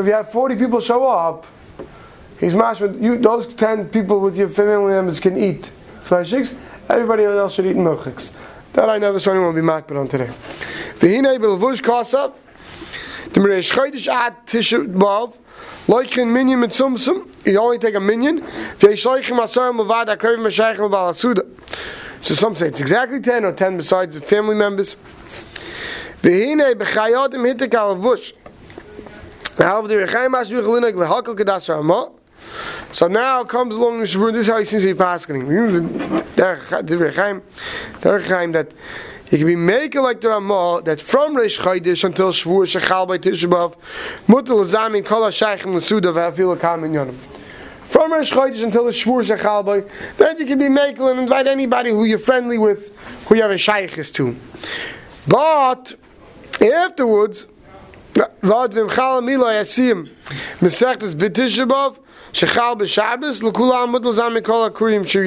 if 0.00 0.06
you 0.06 0.12
have 0.12 0.32
40 0.32 0.56
people 0.56 0.80
show 0.80 1.06
up, 1.06 1.46
he's 2.38 2.52
mashma, 2.52 3.00
you 3.02 3.16
those 3.16 3.52
10 3.54 3.88
people 3.88 4.20
with 4.20 4.36
your 4.36 4.48
family 4.50 4.92
members 4.92 5.18
can 5.20 5.38
eat 5.38 5.70
fleishiks, 6.04 6.56
everybody 6.88 7.24
else 7.24 7.54
should 7.54 7.66
eat 7.66 7.76
milchiks. 7.76 8.32
That 8.72 8.88
I 8.88 8.98
know 8.98 9.08
never 9.08 9.20
saw 9.20 9.30
anyone 9.32 9.54
be 9.54 9.60
makbid 9.60 9.98
on 9.98 10.08
today. 10.08 10.26
V'hinei 10.98 11.38
b'levush 11.38 12.32
the 13.32 13.40
Meresh 13.40 13.72
Chaydish 13.72 14.06
ad 14.06 14.46
Tisha 14.46 14.86
B'av, 14.86 15.36
Loichin 15.86 16.32
minyan 16.32 16.60
mitzumsum, 16.60 17.28
you 17.46 17.58
only 17.58 17.78
take 17.78 17.94
a 17.94 18.00
minyan, 18.00 18.40
v'yesh 18.40 19.04
loichin 19.04 19.38
masar 19.38 19.72
mavad 19.72 20.06
akrevim 20.06 20.40
mashaychim 20.40 20.90
b'alasuda. 20.90 22.24
So 22.24 22.34
some 22.34 22.54
say 22.54 22.68
it's 22.68 22.80
exactly 22.80 23.20
10 23.20 23.44
or 23.44 23.52
10 23.52 23.76
besides 23.76 24.14
the 24.14 24.20
family 24.20 24.54
members. 24.54 24.96
V'hine 26.22 26.74
b'chayotim 26.74 27.54
hitek 27.54 27.74
al 27.74 27.96
vush. 27.96 28.32
So 32.92 33.08
now 33.08 33.44
comes 33.44 33.74
along 33.74 34.00
the 34.00 34.06
Shabbat, 34.06 34.32
this 34.32 34.42
is 34.42 34.52
how 34.52 34.58
he 34.58 34.64
seems 34.64 34.82
to 34.84 34.92
be 34.92 34.98
passing. 34.98 35.48
that 38.52 38.72
you 39.30 39.38
can 39.38 39.46
be 39.46 39.56
making 39.56 40.02
like 40.02 40.20
the 40.20 40.28
Ramah 40.28 40.82
that 40.84 41.00
from 41.00 41.34
Reish 41.34 41.58
Chaydish 41.58 42.04
until 42.04 42.32
Shavuot 42.32 42.80
Shechal 42.80 43.08
by 43.08 43.18
Tisha 43.18 43.48
B'Av 43.50 43.74
Mutal 44.28 44.64
Zamin 44.64 45.04
Kol 45.04 45.22
HaShaychim 45.22 45.74
L'Suda 45.74 46.12
V'Afil 46.12 46.56
HaKam 46.56 46.82
Yonim 46.90 47.16
from 47.94 48.12
Rosh 48.12 48.32
Chodesh 48.32 48.64
until 48.64 48.86
the 48.86 48.90
Shvur 48.90 49.22
Shechalboy, 49.22 49.88
then 50.16 50.36
you 50.38 50.46
can 50.46 50.58
be 50.58 50.64
makel 50.64 51.12
and 51.12 51.20
invite 51.20 51.46
anybody 51.46 51.90
who 51.90 52.04
you're 52.04 52.18
friendly 52.18 52.58
with, 52.58 52.92
who 53.26 53.36
you 53.36 53.42
have 53.42 53.52
a 53.52 53.58
Shaykh 53.58 53.96
is 53.96 54.10
to. 54.10 54.34
But 55.28 55.94
afterwards, 56.60 57.46
Vad 58.14 58.72
v'mchal 58.72 59.24
milo 59.24 59.46
yasim 59.46 60.08
mesechtes 60.60 61.14
b'tishabov 61.14 61.98
shechal 62.34 62.76
b'shabbos 62.76 63.42
l'kulam 63.42 63.94
mutl 63.94 64.12
zam 64.12 64.34
mikol 64.34 64.68
akurim 64.68 65.06
shir 65.06 65.24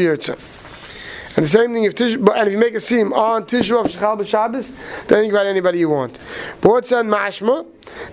And 1.36 1.46
the 1.46 1.50
same 1.50 1.74
thing 1.74 1.86
if 1.86 1.96
tish, 1.96 2.16
and 2.16 2.48
if 2.48 2.52
you 2.52 2.58
make 2.58 2.76
a 2.76 2.82
seam 2.82 3.14
on 3.14 3.46
Tishbav 3.46 3.86
Shechal 3.86 4.20
b'Shabbos, 4.20 5.08
then 5.08 5.24
you 5.24 5.32
can 5.32 5.40
invite 5.40 5.46
anybody 5.48 5.80
you 5.80 5.90
want. 5.90 6.20
But 6.62 6.70
what's 6.70 6.90
that 6.90 7.06
mashma? 7.06 7.66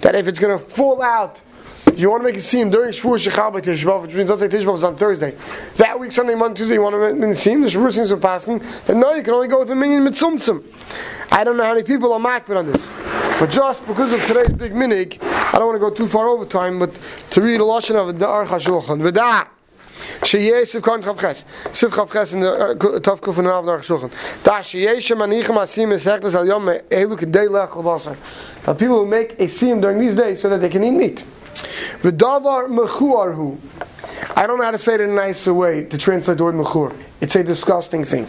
That 0.03 0.15
if 0.15 0.29
it's 0.29 0.39
going 0.39 0.57
to 0.57 0.65
fall 0.65 1.03
out 1.03 1.41
you 1.97 2.11
want 2.11 2.23
to 2.23 2.25
make 2.25 2.37
a 2.37 2.41
seam 2.41 2.71
during 2.71 2.91
Shavuot 2.91 3.29
Shechal 3.29 3.53
by 3.53 3.97
which 3.97 4.15
means 4.15 4.31
let's 4.31 4.43
say 4.43 4.49
Tishbav 4.49 4.75
is 4.77 4.85
on 4.85 4.97
Thursday. 4.97 5.37
That 5.77 5.99
week, 5.99 6.13
Sunday, 6.13 6.35
Monday, 6.35 6.57
Tuesday, 6.57 6.75
you 6.75 6.83
want 6.83 6.95
to 6.95 7.15
make 7.15 7.31
a 7.31 7.37
seam, 7.37 7.63
the 7.63 7.69
Shavuot 7.69 7.93
seems 7.93 8.09
to 8.09 8.17
passing, 8.17 8.61
then 8.87 9.01
no, 9.01 9.15
you 9.15 9.23
can 9.23 9.35
only 9.35 9.49
go 9.49 9.61
with 9.61 9.71
a 9.71 9.75
minyan 9.75 10.05
mitzumtzum. 10.05 10.65
I 11.31 11.45
don't 11.45 11.57
know 11.57 11.65
how 11.65 11.75
many 11.75 11.85
people 11.85 12.13
are 12.13 12.21
makbid 12.21 12.57
on 12.57 12.71
this. 12.71 13.24
But 13.45 13.51
just 13.51 13.87
because 13.87 14.11
of 14.11 14.25
today's 14.25 14.53
big 14.53 14.73
minig, 14.73 15.23
I 15.23 15.59
don't 15.59 15.67
want 15.67 15.77
to 15.77 15.79
go 15.79 15.91
too 15.91 16.09
far 16.09 16.29
over 16.29 16.47
time, 16.47 16.79
but 16.79 16.99
to 17.33 17.43
read 17.43 17.61
a 17.61 17.65
lashon 17.65 17.95
of 17.95 18.19
the 18.19 18.25
Aruch 18.25 18.47
HaShulchan. 18.47 19.07
V'da! 19.07 19.47
Sheyeh 20.23 20.63
Sivkan 20.63 21.03
Chavches. 21.03 21.45
Siv 21.65 21.91
Chavches 21.91 22.33
in 22.33 22.41
the 22.41 22.51
uh, 22.51 23.01
Tav 23.01 23.21
Kuf 23.21 23.37
and 23.37 23.47
Rav 23.47 23.67
Aruch 23.67 23.81
HaShulchan. 23.81 24.45
Da 24.45 24.61
sheyeh 24.61 24.97
shemanichem 24.97 25.59
asim 25.59 25.93
esechtes 25.93 26.35
al 26.35 26.47
yom 26.47 26.65
me'elu 26.65 27.19
k'dei 27.19 27.49
lechel 27.49 27.85
basar. 27.85 28.17
That 28.65 28.79
people 28.79 29.01
who 29.01 29.07
make 29.07 29.39
a 29.39 29.47
sim 29.47 29.79
during 29.79 29.99
these 29.99 30.17
days 30.17 30.41
so 30.41 30.49
that 30.49 30.63
they 30.63 30.71
can 30.71 30.83
eat 30.83 30.93
meat. 30.93 31.25
V'davar 32.01 32.69
mechuar 32.69 33.35
hu. 33.35 33.59
I 34.37 34.47
don't 34.47 34.57
know 34.57 34.65
how 34.65 34.71
to 34.71 34.79
say 34.79 34.95
it 34.95 35.03
in 35.03 35.11
a 35.11 35.15
nicer 35.15 35.53
way 35.53 35.85
to 35.85 35.99
translate 35.99 36.39
the 36.39 36.45
word 36.45 36.55
mechur. 36.55 36.97
It's 37.21 37.37
a 37.37 37.45
disgusting 37.45 38.05
thing. 38.05 38.27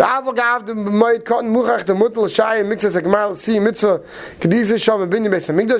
Cotton 0.00 1.52
muchach 1.52 1.84
mitzvah. 3.60 4.00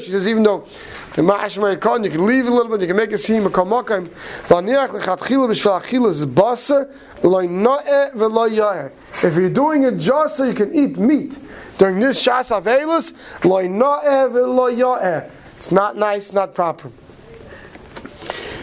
She 0.01 0.11
says 0.11 0.29
even 0.29 0.43
though 0.43 0.67
the 1.15 1.23
ma'ash 1.23 1.59
moed 1.59 1.81
cotton 1.81 2.05
you 2.05 2.11
can 2.11 2.27
leave 2.27 2.47
a 2.47 2.51
little 2.51 2.71
bit, 2.71 2.83
you 2.83 2.87
can 2.89 2.97
make 2.97 3.13
a 3.13 3.15
a 3.15 3.17
kalmakam. 3.17 4.09
Vaniach 4.49 4.89
lechat 4.89 6.07
is 6.07 6.27
baser 6.27 6.95
loy 7.23 7.47
noe. 7.47 8.91
If 9.23 9.37
you're 9.37 9.49
doing 9.49 9.85
it 9.85 9.97
just 9.97 10.37
so 10.37 10.45
you 10.45 10.53
can 10.53 10.75
eat 10.75 10.99
meat 10.99 11.39
during 11.79 11.99
this 11.99 12.23
shas 12.23 12.51
avelus 12.51 13.15
loy 13.43 13.69
noe. 13.69 15.31
It's 15.57 15.73
not 15.73 15.97
nice, 15.97 16.33
not 16.35 16.55
proper. 16.55 16.93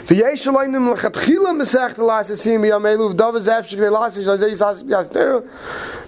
The 0.08 0.22
Yeshaloinim 0.22 0.96
lechatchila 0.96 1.52
mesech 1.52 1.96
the 1.96 2.04
last 2.06 2.34
sim 2.38 2.62
biyam 2.62 2.82
elu 2.84 3.14
v'dav 3.14 3.42
zef 3.42 3.68
shekvei 3.68 3.92
last 3.92 4.16
shal 4.16 4.38
zeh 4.38 4.50
yisas 4.50 4.90
yas 4.90 5.10
teru 5.10 5.46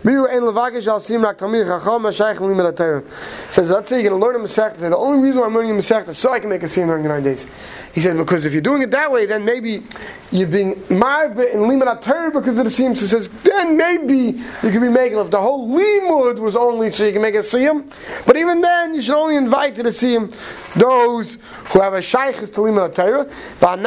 miu 0.05 0.25
ein 0.31 0.41
levakish 0.41 0.87
al 0.87 1.01
sim 1.01 1.21
rak 1.21 1.37
tamid 1.37 1.65
chacham 1.65 2.03
mashayich 2.03 2.39
limit 2.39 2.77
teru 2.77 3.03
says 3.49 3.69
let's 3.69 3.89
say 3.89 4.01
you're 4.01 4.11
going 4.11 4.21
to 4.21 4.25
learn 4.25 4.37
a 4.37 4.39
mesech 4.39 4.77
the 4.77 4.95
only 4.95 5.21
reason 5.21 5.41
why 5.41 5.47
I'm 5.47 5.53
learning 5.53 5.71
a 5.71 5.73
mesech 5.73 6.07
is 6.07 6.17
so 6.17 6.31
I 6.31 6.39
can 6.39 6.49
make 6.49 6.63
a 6.63 6.69
sim 6.69 6.87
during 6.87 7.03
the 7.03 7.09
nine 7.09 7.23
days. 7.23 7.45
He 7.93 7.99
said 7.99 8.15
because 8.15 8.45
if 8.45 8.53
you're 8.53 8.61
doing 8.61 8.83
it 8.83 8.91
that 8.91 9.11
way 9.11 9.25
then 9.25 9.43
maybe 9.43 9.83
you're 10.31 10.47
being 10.47 10.75
marbe 10.87 11.53
in 11.53 11.67
limit 11.67 12.01
teru 12.01 12.31
because 12.31 12.57
of 12.57 12.63
the 12.63 12.71
sim. 12.71 12.95
So 12.95 13.01
he 13.01 13.07
says 13.07 13.27
then 13.43 13.75
maybe 13.75 14.39
you 14.63 14.71
could 14.71 14.79
be 14.79 14.87
making 14.87 15.17
if 15.17 15.29
the 15.29 15.41
whole 15.41 15.67
limud 15.67 16.39
was 16.39 16.55
only 16.55 16.89
so 16.93 17.05
you 17.05 17.11
can 17.11 17.21
make 17.21 17.35
a 17.35 17.43
sim 17.43 17.91
but 18.25 18.37
even 18.37 18.61
then 18.61 18.95
you 18.95 19.01
should 19.01 19.19
only 19.19 19.35
invite 19.35 19.75
to 19.75 19.83
the 19.83 19.91
sim 19.91 20.31
those 20.77 21.37
who 21.65 21.81
have 21.81 21.95
a 21.95 21.99
shaykhis 21.99 22.53
to 22.53 22.61
limit 22.61 22.95
teru 22.95 23.29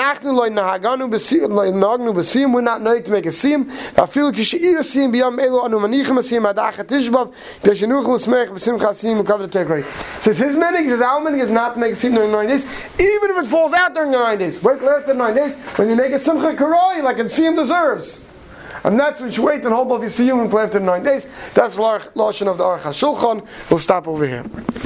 V'anachnu 0.03 0.35
loy 0.35 0.49
nahaganu 0.49 1.09
b'siyim, 1.09 1.51
loy 1.51 1.71
nahagnu 1.71 2.13
b'siyim, 2.13 2.53
we're 2.53 2.61
not 2.61 2.83
knowing 2.83 3.03
to 3.05 3.11
make 3.13 3.27
a 3.27 3.29
siyim. 3.29 3.65
V'afilu 3.95 4.33
kisheir 4.33 4.77
a 4.77 4.83
siyim 4.83 5.13
b'yam 5.13 5.39
elu 5.39 5.65
anu 5.65 5.79
manichem 5.79 6.19
a 6.19 6.23
siyim 6.23 6.53
adachat 6.53 6.87
tishbav, 6.87 7.33
k'shenuch 7.63 8.07
l'smech 8.07 8.49
b'sim 8.49 8.81
chasiyim 8.81 9.23
u'kav 9.23 9.39
the 9.39 9.49
tekray. 9.49 9.85
Says 10.21 10.39
his 10.39 10.57
meaning, 10.57 10.89
says 10.89 11.01
our 11.01 11.21
meaning 11.21 11.41
is 11.41 11.49
not 11.49 11.75
to 11.75 11.81
make 11.81 11.93
a 11.93 11.97
siyim 11.97 12.15
during 12.15 12.33
nine 12.33 12.49
days, 12.49 12.65
even 12.99 13.31
if 13.31 13.45
it 13.45 13.47
falls 13.47 13.73
out 13.73 13.95
during 13.95 14.11
the 14.11 14.19
nine 14.19 14.39
days. 14.39 14.61
Wait 14.63 14.81
till 14.81 14.91
after 14.91 15.15
nine 15.15 15.37
days, 15.37 15.55
when 15.77 15.89
you 15.89 15.95
make 15.95 16.13
a 16.13 16.19
simcha 16.19 16.53
karoi, 16.55 17.03
like 17.03 17.19
a 17.19 17.25
siyim 17.25 17.55
deserves. 17.57 18.27
And 18.85 18.99
that's 18.99 19.21
you 19.37 19.45
wait 19.45 19.65
and 19.65 19.73
hold 19.73 19.93
off 19.93 20.01
your 20.01 20.11
siyum 20.11 20.41
and 20.41 20.51
play 20.51 20.65
after 20.65 20.81
nine 20.81 21.05
days. 21.05 21.29
That's 21.55 21.77
the 21.77 21.83
Lashon 21.83 22.49
of 22.49 22.59
the 22.59 22.65
Aruch 22.65 22.81
HaShulchan. 22.81 23.71
We'll 23.71 23.79
stop 23.79 24.09
over 24.09 24.27
here. 24.27 24.45